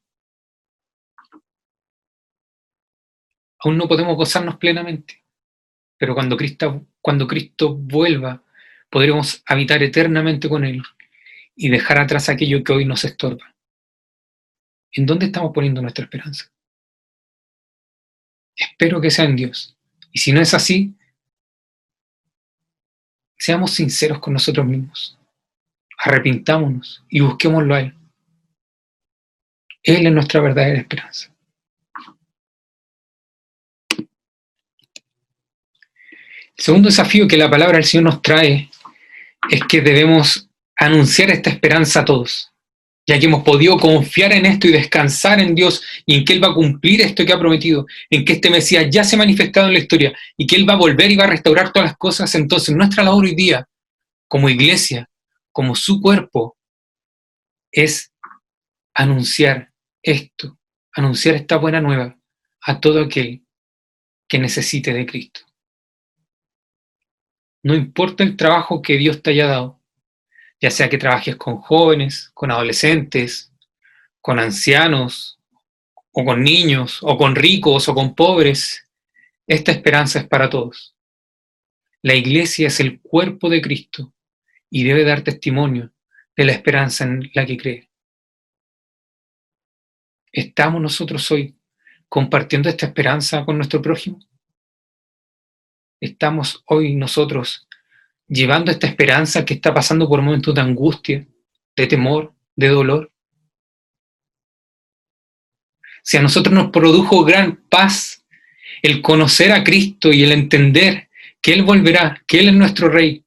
Aún 3.61 3.79
no 3.79 3.89
podemos 3.89 4.15
gozarnos 4.15 4.59
plenamente, 4.59 5.25
pero 5.97 6.13
cuando 6.13 6.37
Cristo, 6.37 6.87
cuando 7.01 7.27
Cristo 7.27 7.75
vuelva, 7.75 8.45
podremos 8.91 9.43
habitar 9.47 9.83
eternamente 9.83 10.51
con 10.51 10.67
Él 10.67 10.83
y 11.57 11.71
dejar 11.71 11.99
atrás 11.99 12.29
aquello 12.29 12.63
que 12.63 12.75
hoy 12.75 12.85
nos 12.85 13.05
estorba. 13.05 13.57
¿En 14.93 15.07
dónde 15.07 15.27
estamos 15.27 15.51
poniendo 15.55 15.81
nuestra 15.81 16.05
esperanza? 16.05 16.53
Espero 18.55 19.01
que 19.01 19.11
sea 19.11 19.25
en 19.25 19.37
Dios 19.37 19.75
y 20.15 20.21
si 20.21 20.33
no 20.33 20.41
es 20.41 20.55
así, 20.55 20.95
seamos 23.37 23.73
sinceros 23.73 24.21
con 24.21 24.33
nosotros 24.33 24.65
mismos. 24.65 25.19
Arrepintámonos 25.99 27.05
y 27.09 27.19
busquémoslo 27.21 27.75
a 27.75 27.81
Él. 27.81 27.95
Él 29.83 30.07
es 30.07 30.13
nuestra 30.13 30.41
verdadera 30.41 30.79
esperanza. 30.79 31.35
El 36.57 36.65
segundo 36.65 36.89
desafío 36.89 37.27
que 37.27 37.37
la 37.37 37.51
palabra 37.51 37.79
del 37.79 37.85
Señor 37.85 38.05
nos 38.05 38.23
trae 38.23 38.71
es 39.51 39.63
que 39.69 39.81
debemos 39.81 40.49
anunciar 40.77 41.31
esta 41.31 41.51
esperanza 41.51 42.01
a 42.01 42.05
todos 42.05 42.54
ya 43.07 43.19
que 43.19 43.27
hemos 43.27 43.43
podido 43.43 43.79
confiar 43.79 44.33
en 44.33 44.47
esto 44.47 44.67
y 44.67 44.73
descansar 44.73 45.41
en 45.41 45.55
Dios 45.55 45.83
y 46.07 46.17
en 46.17 46.25
que 46.25 46.33
Él 46.33 46.43
va 46.43 46.49
a 46.49 46.55
cumplir 46.55 47.01
esto 47.03 47.25
que 47.25 47.33
ha 47.33 47.39
prometido, 47.39 47.87
en 48.09 48.25
que 48.25 48.35
este 48.35 48.51
Mesías 48.51 48.87
ya 48.91 49.05
se 49.05 49.17
ha 49.17 49.19
manifestado 49.19 49.69
en 49.69 49.75
la 49.75 49.81
historia 49.81 50.17
y 50.37 50.47
que 50.47 50.57
Él 50.57 50.69
va 50.69 50.75
a 50.75 50.79
volver 50.79 51.11
y 51.11 51.17
va 51.17 51.25
a 51.25 51.29
restaurar 51.29 51.73
todas 51.73 51.91
las 51.91 51.99
cosas, 51.99 52.35
entonces 52.35 52.75
nuestra 52.75 53.05
labor 53.05 53.25
hoy 53.25 53.35
día, 53.35 53.69
como 54.27 54.49
iglesia, 54.49 55.09
como 55.53 55.75
su 55.75 56.01
cuerpo, 56.01 56.57
es 57.71 58.13
anunciar 58.95 59.73
esto, 60.03 60.59
anunciar 60.93 61.35
esta 61.35 61.57
buena 61.57 61.81
nueva 61.81 62.17
a 62.63 62.81
todo 62.81 63.03
aquel 63.03 63.45
que 64.27 64.39
necesite 64.39 64.93
de 64.93 65.05
Cristo. 65.05 65.41
No 67.63 67.75
importa 67.75 68.23
el 68.23 68.37
trabajo 68.37 68.83
que 68.83 68.97
Dios 68.97 69.23
te 69.23 69.31
haya 69.31 69.47
dado, 69.47 69.81
ya 70.61 70.71
sea 70.71 70.89
que 70.89 70.99
trabajes 70.99 71.37
con 71.37 71.59
jóvenes, 71.59 72.31
con 72.35 72.51
adolescentes, 72.51 73.53
con 74.21 74.39
ancianos, 74.39 75.39
o 76.13 76.25
con 76.25 76.43
niños, 76.43 77.01
o 77.03 77.19
con 77.19 77.35
ricos, 77.35 77.89
o 77.89 77.95
con 77.95 78.15
pobres, 78.15 78.89
esta 79.47 79.73
esperanza 79.73 80.21
es 80.21 80.29
para 80.29 80.49
todos. 80.49 80.95
La 82.03 82.15
iglesia 82.15 82.69
es 82.69 82.81
el 82.81 83.01
cuerpo 83.01 83.51
de 83.51 83.61
Cristo 83.61 84.15
y 84.71 84.85
debe 84.85 85.05
dar 85.05 85.23
testimonio 85.23 85.93
de 86.37 86.45
la 86.45 86.53
esperanza 86.53 87.05
en 87.05 87.31
la 87.35 87.45
que 87.45 87.57
cree. 87.57 87.91
¿Estamos 90.31 90.81
nosotros 90.81 91.31
hoy 91.31 91.57
compartiendo 92.09 92.69
esta 92.69 92.87
esperanza 92.87 93.45
con 93.45 93.57
nuestro 93.57 93.83
prójimo? 93.83 94.19
¿Estamos 96.01 96.63
hoy 96.67 96.95
nosotros 96.95 97.64
llevando 98.29 98.71
esta 98.71 98.87
esperanza 98.87 99.45
que 99.45 99.55
está 99.55 99.73
pasando 99.75 100.09
por 100.09 100.23
momentos 100.23 100.55
de 100.55 100.61
angustia, 100.61 101.27
de 101.77 101.87
temor, 101.87 102.35
de 102.57 102.69
dolor. 102.69 103.13
Si 106.03 106.17
a 106.17 106.23
nosotros 106.23 106.55
nos 106.55 106.71
produjo 106.71 107.25
gran 107.25 107.57
paz 107.69 108.25
el 108.83 109.01
conocer 109.01 109.53
a 109.53 109.65
Cristo 109.65 110.13
y 110.13 110.23
el 110.23 110.33
entender 110.33 111.09
que 111.41 111.53
Él 111.53 111.63
volverá, 111.63 112.23
que 112.27 112.41
Él 112.41 112.49
es 112.49 112.55
nuestro 112.55 112.89
Rey, 112.89 113.25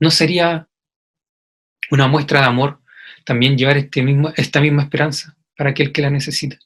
¿no 0.00 0.10
sería 0.10 0.68
una 1.90 2.06
muestra 2.06 2.40
de 2.40 2.46
amor 2.46 2.82
también 3.24 3.56
llevar 3.56 3.76
este 3.78 4.02
mismo, 4.02 4.32
esta 4.36 4.60
misma 4.60 4.82
esperanza 4.82 5.36
para 5.56 5.70
aquel 5.70 5.92
que 5.92 6.02
la 6.02 6.10
necesita? 6.10 6.58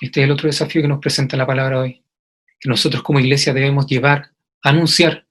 Este 0.00 0.20
es 0.20 0.24
el 0.24 0.30
otro 0.30 0.46
desafío 0.46 0.82
que 0.82 0.88
nos 0.88 0.98
presenta 0.98 1.36
la 1.36 1.46
palabra 1.46 1.80
hoy 1.80 2.02
nosotros 2.68 3.02
como 3.02 3.20
iglesia 3.20 3.54
debemos 3.54 3.86
llevar, 3.86 4.32
anunciar 4.62 5.26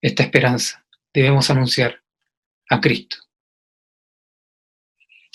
esta 0.00 0.22
esperanza, 0.22 0.84
debemos 1.12 1.48
anunciar 1.50 2.02
a 2.68 2.80
Cristo. 2.80 3.18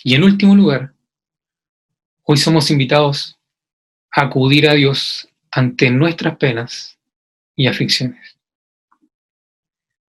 Y 0.03 0.15
en 0.15 0.23
último 0.23 0.55
lugar, 0.55 0.93
hoy 2.23 2.37
somos 2.37 2.71
invitados 2.71 3.39
a 4.11 4.23
acudir 4.23 4.67
a 4.67 4.73
Dios 4.73 5.29
ante 5.51 5.89
nuestras 5.89 6.37
penas 6.37 6.97
y 7.55 7.67
aflicciones. 7.67 8.37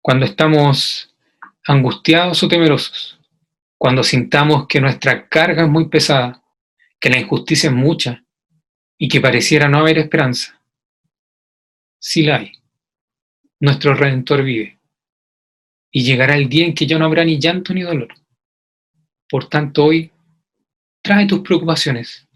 Cuando 0.00 0.24
estamos 0.24 1.14
angustiados 1.66 2.42
o 2.42 2.48
temerosos, 2.48 3.18
cuando 3.76 4.02
sintamos 4.02 4.66
que 4.66 4.80
nuestra 4.80 5.28
carga 5.28 5.64
es 5.64 5.68
muy 5.68 5.88
pesada, 5.88 6.42
que 6.98 7.10
la 7.10 7.18
injusticia 7.18 7.70
es 7.70 7.76
mucha 7.76 8.24
y 8.98 9.08
que 9.08 9.20
pareciera 9.20 9.68
no 9.68 9.78
haber 9.78 9.98
esperanza, 9.98 10.59
sí 12.01 12.22
la 12.22 12.38
hay. 12.38 12.53
Nuestro 13.61 13.94
Redentor 13.94 14.42
vive. 14.42 14.80
Y 15.92 16.03
llegará 16.03 16.36
el 16.36 16.48
día 16.48 16.66
en 16.66 16.74
que 16.74 16.86
ya 16.86 16.98
no 16.98 17.05
habrá 17.05 17.24
ni 17.24 17.38
llanto 17.38 17.72
ni 17.74 17.82
dolor. 17.82 18.14
Por 19.28 19.48
tanto, 19.48 19.84
hoy, 19.84 20.11
trae 21.03 21.26
tus 21.26 21.40
preocupaciones, 21.40 22.26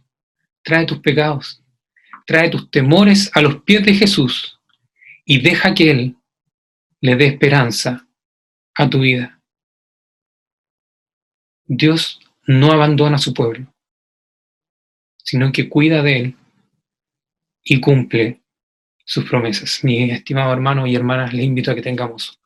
trae 0.63 0.87
tus 0.87 0.99
pecados, 1.01 1.63
trae 2.27 2.51
tus 2.51 2.71
temores 2.71 3.31
a 3.35 3.41
los 3.41 3.63
pies 3.63 3.85
de 3.85 3.95
Jesús 3.95 4.61
y 5.25 5.41
deja 5.41 5.75
que 5.75 5.91
Él 5.91 6.17
le 7.01 7.17
dé 7.17 7.27
esperanza 7.27 8.07
a 8.75 8.89
tu 8.89 9.01
vida. 9.01 9.41
Dios 11.67 12.21
no 12.47 12.73
abandona 12.73 13.17
a 13.17 13.19
su 13.19 13.33
pueblo, 13.33 13.73
sino 15.19 15.51
que 15.53 15.69
cuida 15.69 16.03
de 16.03 16.19
Él 16.19 16.37
y 17.63 17.81
cumple 17.81 18.44
sus 19.05 19.25
promesas. 19.25 19.85
Mi 19.85 20.11
estimado 20.11 20.53
hermano 20.53 20.87
y 20.87 20.95
hermanas, 20.95 21.33
les 21.33 21.45
invito 21.45 21.71
a 21.71 21.75
que 21.75 21.83
tengamos 21.83 22.41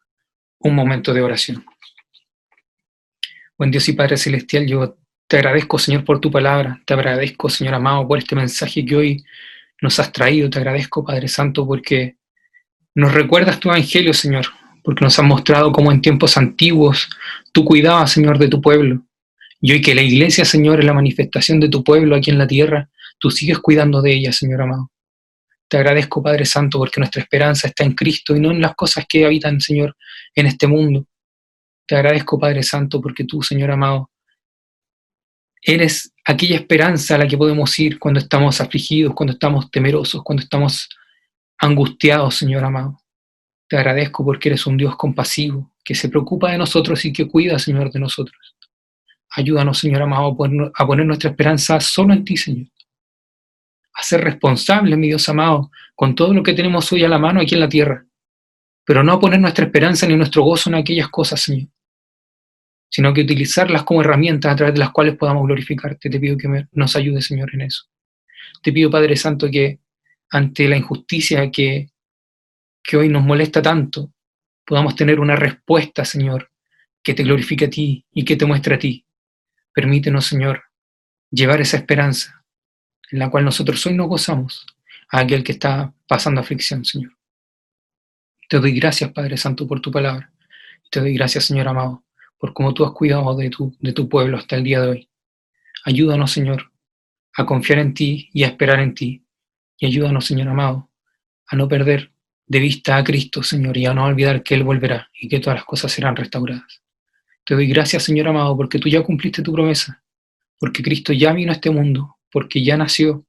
un 0.58 0.74
momento 0.74 1.14
de 1.14 1.22
oración. 1.22 1.64
Buen 3.56 3.70
Dios 3.70 3.88
y 3.88 3.92
Padre 3.92 4.16
Celestial, 4.16 4.66
yo 4.66 4.98
te 5.26 5.36
agradezco, 5.36 5.78
Señor, 5.78 6.04
por 6.04 6.20
tu 6.20 6.30
palabra. 6.30 6.80
Te 6.84 6.94
agradezco, 6.94 7.48
Señor 7.48 7.74
amado, 7.74 8.06
por 8.06 8.18
este 8.18 8.34
mensaje 8.34 8.84
que 8.84 8.96
hoy 8.96 9.24
nos 9.80 9.98
has 10.00 10.12
traído. 10.12 10.48
Te 10.48 10.58
agradezco, 10.58 11.04
Padre 11.04 11.28
Santo, 11.28 11.66
porque 11.66 12.16
nos 12.94 13.12
recuerdas 13.12 13.60
tu 13.60 13.68
evangelio, 13.68 14.14
Señor, 14.14 14.46
porque 14.82 15.04
nos 15.04 15.18
has 15.18 15.24
mostrado 15.24 15.70
cómo 15.70 15.92
en 15.92 16.00
tiempos 16.00 16.36
antiguos 16.36 17.08
tú 17.52 17.64
cuidabas, 17.64 18.10
Señor, 18.10 18.38
de 18.38 18.48
tu 18.48 18.60
pueblo. 18.60 19.04
Y 19.60 19.72
hoy 19.72 19.80
que 19.80 19.94
la 19.94 20.02
iglesia, 20.02 20.44
Señor, 20.44 20.80
es 20.80 20.86
la 20.86 20.94
manifestación 20.94 21.60
de 21.60 21.68
tu 21.68 21.84
pueblo 21.84 22.16
aquí 22.16 22.30
en 22.30 22.38
la 22.38 22.46
tierra, 22.46 22.88
tú 23.18 23.30
sigues 23.30 23.58
cuidando 23.58 24.00
de 24.00 24.14
ella, 24.14 24.32
Señor 24.32 24.62
amado. 24.62 24.90
Te 25.68 25.76
agradezco, 25.76 26.22
Padre 26.22 26.46
Santo, 26.46 26.78
porque 26.78 26.98
nuestra 26.98 27.22
esperanza 27.22 27.68
está 27.68 27.84
en 27.84 27.92
Cristo 27.92 28.34
y 28.34 28.40
no 28.40 28.50
en 28.50 28.60
las 28.60 28.74
cosas 28.74 29.04
que 29.06 29.26
habitan, 29.26 29.60
Señor, 29.60 29.94
en 30.34 30.46
este 30.46 30.66
mundo. 30.66 31.06
Te 31.86 31.94
agradezco, 31.94 32.38
Padre 32.38 32.62
Santo, 32.62 33.02
porque 33.02 33.24
tú, 33.24 33.42
Señor 33.42 33.70
amado, 33.70 34.10
eres 35.60 36.14
aquella 36.24 36.56
esperanza 36.56 37.14
a 37.14 37.18
la 37.18 37.28
que 37.28 37.36
podemos 37.36 37.78
ir 37.78 37.98
cuando 37.98 38.18
estamos 38.18 38.60
afligidos, 38.62 39.14
cuando 39.14 39.34
estamos 39.34 39.70
temerosos, 39.70 40.22
cuando 40.22 40.42
estamos 40.42 40.88
angustiados, 41.58 42.36
Señor 42.36 42.64
amado. 42.64 42.98
Te 43.68 43.76
agradezco 43.76 44.24
porque 44.24 44.48
eres 44.48 44.66
un 44.66 44.78
Dios 44.78 44.96
compasivo, 44.96 45.74
que 45.84 45.94
se 45.94 46.08
preocupa 46.08 46.50
de 46.50 46.56
nosotros 46.56 47.04
y 47.04 47.12
que 47.12 47.28
cuida, 47.28 47.58
Señor, 47.58 47.90
de 47.90 48.00
nosotros. 48.00 48.56
Ayúdanos, 49.30 49.78
Señor 49.78 50.00
amado, 50.00 50.34
a 50.74 50.86
poner 50.86 51.04
nuestra 51.04 51.28
esperanza 51.28 51.78
solo 51.80 52.14
en 52.14 52.24
ti, 52.24 52.38
Señor 52.38 52.68
a 53.98 54.02
ser 54.04 54.22
responsables, 54.22 54.96
mi 54.96 55.08
Dios 55.08 55.28
amado, 55.28 55.72
con 55.96 56.14
todo 56.14 56.32
lo 56.32 56.44
que 56.44 56.54
tenemos 56.54 56.92
hoy 56.92 57.02
a 57.02 57.08
la 57.08 57.18
mano 57.18 57.40
aquí 57.40 57.56
en 57.56 57.60
la 57.60 57.68
tierra, 57.68 58.06
pero 58.84 59.02
no 59.02 59.14
a 59.14 59.20
poner 59.20 59.40
nuestra 59.40 59.64
esperanza 59.64 60.06
ni 60.06 60.14
nuestro 60.14 60.44
gozo 60.44 60.70
en 60.70 60.76
aquellas 60.76 61.08
cosas, 61.08 61.40
Señor, 61.40 61.68
sino 62.88 63.12
que 63.12 63.22
utilizarlas 63.22 63.82
como 63.82 64.00
herramientas 64.00 64.52
a 64.52 64.56
través 64.56 64.74
de 64.74 64.78
las 64.78 64.90
cuales 64.90 65.16
podamos 65.16 65.44
glorificarte. 65.46 66.08
Te 66.08 66.20
pido 66.20 66.38
que 66.38 66.66
nos 66.70 66.94
ayude, 66.94 67.20
Señor, 67.20 67.52
en 67.52 67.62
eso. 67.62 67.86
Te 68.62 68.72
pido, 68.72 68.88
Padre 68.88 69.16
Santo, 69.16 69.50
que 69.50 69.80
ante 70.30 70.68
la 70.68 70.76
injusticia 70.76 71.50
que, 71.50 71.90
que 72.80 72.96
hoy 72.96 73.08
nos 73.08 73.24
molesta 73.24 73.60
tanto, 73.60 74.12
podamos 74.64 74.94
tener 74.94 75.18
una 75.18 75.34
respuesta, 75.34 76.04
Señor, 76.04 76.52
que 77.02 77.14
te 77.14 77.24
glorifique 77.24 77.64
a 77.64 77.70
ti 77.70 78.06
y 78.12 78.24
que 78.24 78.36
te 78.36 78.46
muestre 78.46 78.76
a 78.76 78.78
ti. 78.78 79.04
Permítenos, 79.74 80.26
Señor, 80.26 80.62
llevar 81.32 81.60
esa 81.60 81.78
esperanza 81.78 82.37
en 83.10 83.18
la 83.18 83.30
cual 83.30 83.44
nosotros 83.44 83.84
hoy 83.86 83.94
nos 83.94 84.08
gozamos, 84.08 84.66
a 85.10 85.20
aquel 85.20 85.42
que 85.42 85.52
está 85.52 85.92
pasando 86.06 86.40
aflicción, 86.40 86.84
Señor. 86.84 87.16
Te 88.48 88.58
doy 88.58 88.72
gracias, 88.72 89.12
Padre 89.12 89.36
Santo, 89.36 89.66
por 89.66 89.80
tu 89.80 89.90
palabra. 89.90 90.30
Te 90.90 91.00
doy 91.00 91.14
gracias, 91.14 91.44
Señor 91.44 91.68
amado, 91.68 92.04
por 92.38 92.52
cómo 92.52 92.72
tú 92.72 92.84
has 92.84 92.92
cuidado 92.92 93.34
de 93.36 93.50
tu, 93.50 93.76
de 93.80 93.92
tu 93.92 94.08
pueblo 94.08 94.36
hasta 94.36 94.56
el 94.56 94.64
día 94.64 94.80
de 94.80 94.88
hoy. 94.88 95.08
Ayúdanos, 95.84 96.32
Señor, 96.32 96.70
a 97.34 97.46
confiar 97.46 97.78
en 97.78 97.94
ti 97.94 98.30
y 98.32 98.44
a 98.44 98.48
esperar 98.48 98.80
en 98.80 98.94
ti. 98.94 99.24
Y 99.78 99.86
ayúdanos, 99.86 100.26
Señor 100.26 100.48
amado, 100.48 100.90
a 101.46 101.56
no 101.56 101.68
perder 101.68 102.10
de 102.46 102.58
vista 102.58 102.96
a 102.96 103.04
Cristo, 103.04 103.42
Señor, 103.42 103.76
y 103.76 103.86
a 103.86 103.94
no 103.94 104.04
olvidar 104.04 104.42
que 104.42 104.54
Él 104.54 104.64
volverá 104.64 105.10
y 105.20 105.28
que 105.28 105.40
todas 105.40 105.58
las 105.58 105.64
cosas 105.64 105.92
serán 105.92 106.16
restauradas. 106.16 106.82
Te 107.44 107.54
doy 107.54 107.68
gracias, 107.68 108.02
Señor 108.02 108.28
amado, 108.28 108.56
porque 108.56 108.78
tú 108.78 108.88
ya 108.88 109.02
cumpliste 109.02 109.42
tu 109.42 109.52
promesa, 109.52 110.02
porque 110.58 110.82
Cristo 110.82 111.12
ya 111.12 111.32
vino 111.32 111.52
a 111.52 111.54
este 111.54 111.70
mundo 111.70 112.17
porque 112.30 112.62
ya 112.62 112.76
nació, 112.76 113.26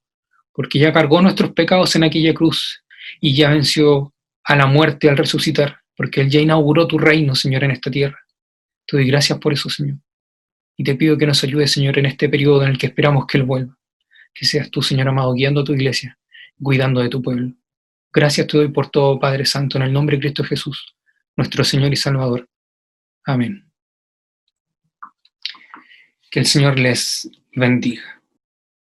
porque 0.54 0.80
ya 0.80 0.92
cargó 0.92 1.22
nuestros 1.22 1.52
pecados 1.54 1.96
en 1.96 2.04
aquella 2.04 2.34
cruz 2.34 2.84
y 3.22 3.36
ya 3.36 3.50
venció 3.50 4.14
a 4.44 4.56
la 4.56 4.66
muerte 4.66 5.10
al 5.10 5.18
resucitar, 5.18 5.80
porque 5.96 6.22
Él 6.22 6.30
ya 6.30 6.40
inauguró 6.40 6.88
tu 6.88 6.98
reino, 6.98 7.36
Señor, 7.36 7.64
en 7.64 7.72
esta 7.72 7.92
tierra. 7.92 8.20
Te 8.86 8.98
doy 8.98 9.08
gracias 9.08 9.38
por 9.40 9.54
eso, 9.54 9.70
Señor. 9.70 9.98
Y 10.76 10.84
te 10.84 10.96
pido 10.96 11.18
que 11.18 11.28
nos 11.28 11.44
ayudes, 11.44 11.72
Señor, 11.72 12.00
en 12.00 12.06
este 12.06 12.30
periodo 12.30 12.64
en 12.64 12.70
el 12.70 12.78
que 12.78 12.88
esperamos 12.88 13.26
que 13.28 13.38
Él 13.38 13.44
vuelva. 13.44 13.78
Que 14.34 14.46
seas 14.46 14.72
tú, 14.72 14.82
Señor 14.82 15.08
amado, 15.08 15.34
guiando 15.34 15.62
a 15.62 15.64
tu 15.64 15.74
iglesia, 15.74 16.18
cuidando 16.62 17.02
de 17.02 17.10
tu 17.10 17.22
pueblo. 17.22 17.54
Gracias 18.12 18.48
te 18.48 18.58
doy 18.58 18.70
por 18.70 18.90
todo, 18.90 19.20
Padre 19.20 19.46
Santo, 19.46 19.78
en 19.78 19.84
el 19.84 19.94
nombre 19.94 20.16
de 20.16 20.22
Cristo 20.22 20.44
Jesús, 20.44 20.96
nuestro 21.36 21.64
Señor 21.64 21.94
y 21.94 21.96
Salvador. 21.96 22.50
Amén. 23.26 23.72
Que 26.32 26.40
el 26.40 26.46
Señor 26.46 26.80
les 26.80 27.30
bendiga. 27.54 28.19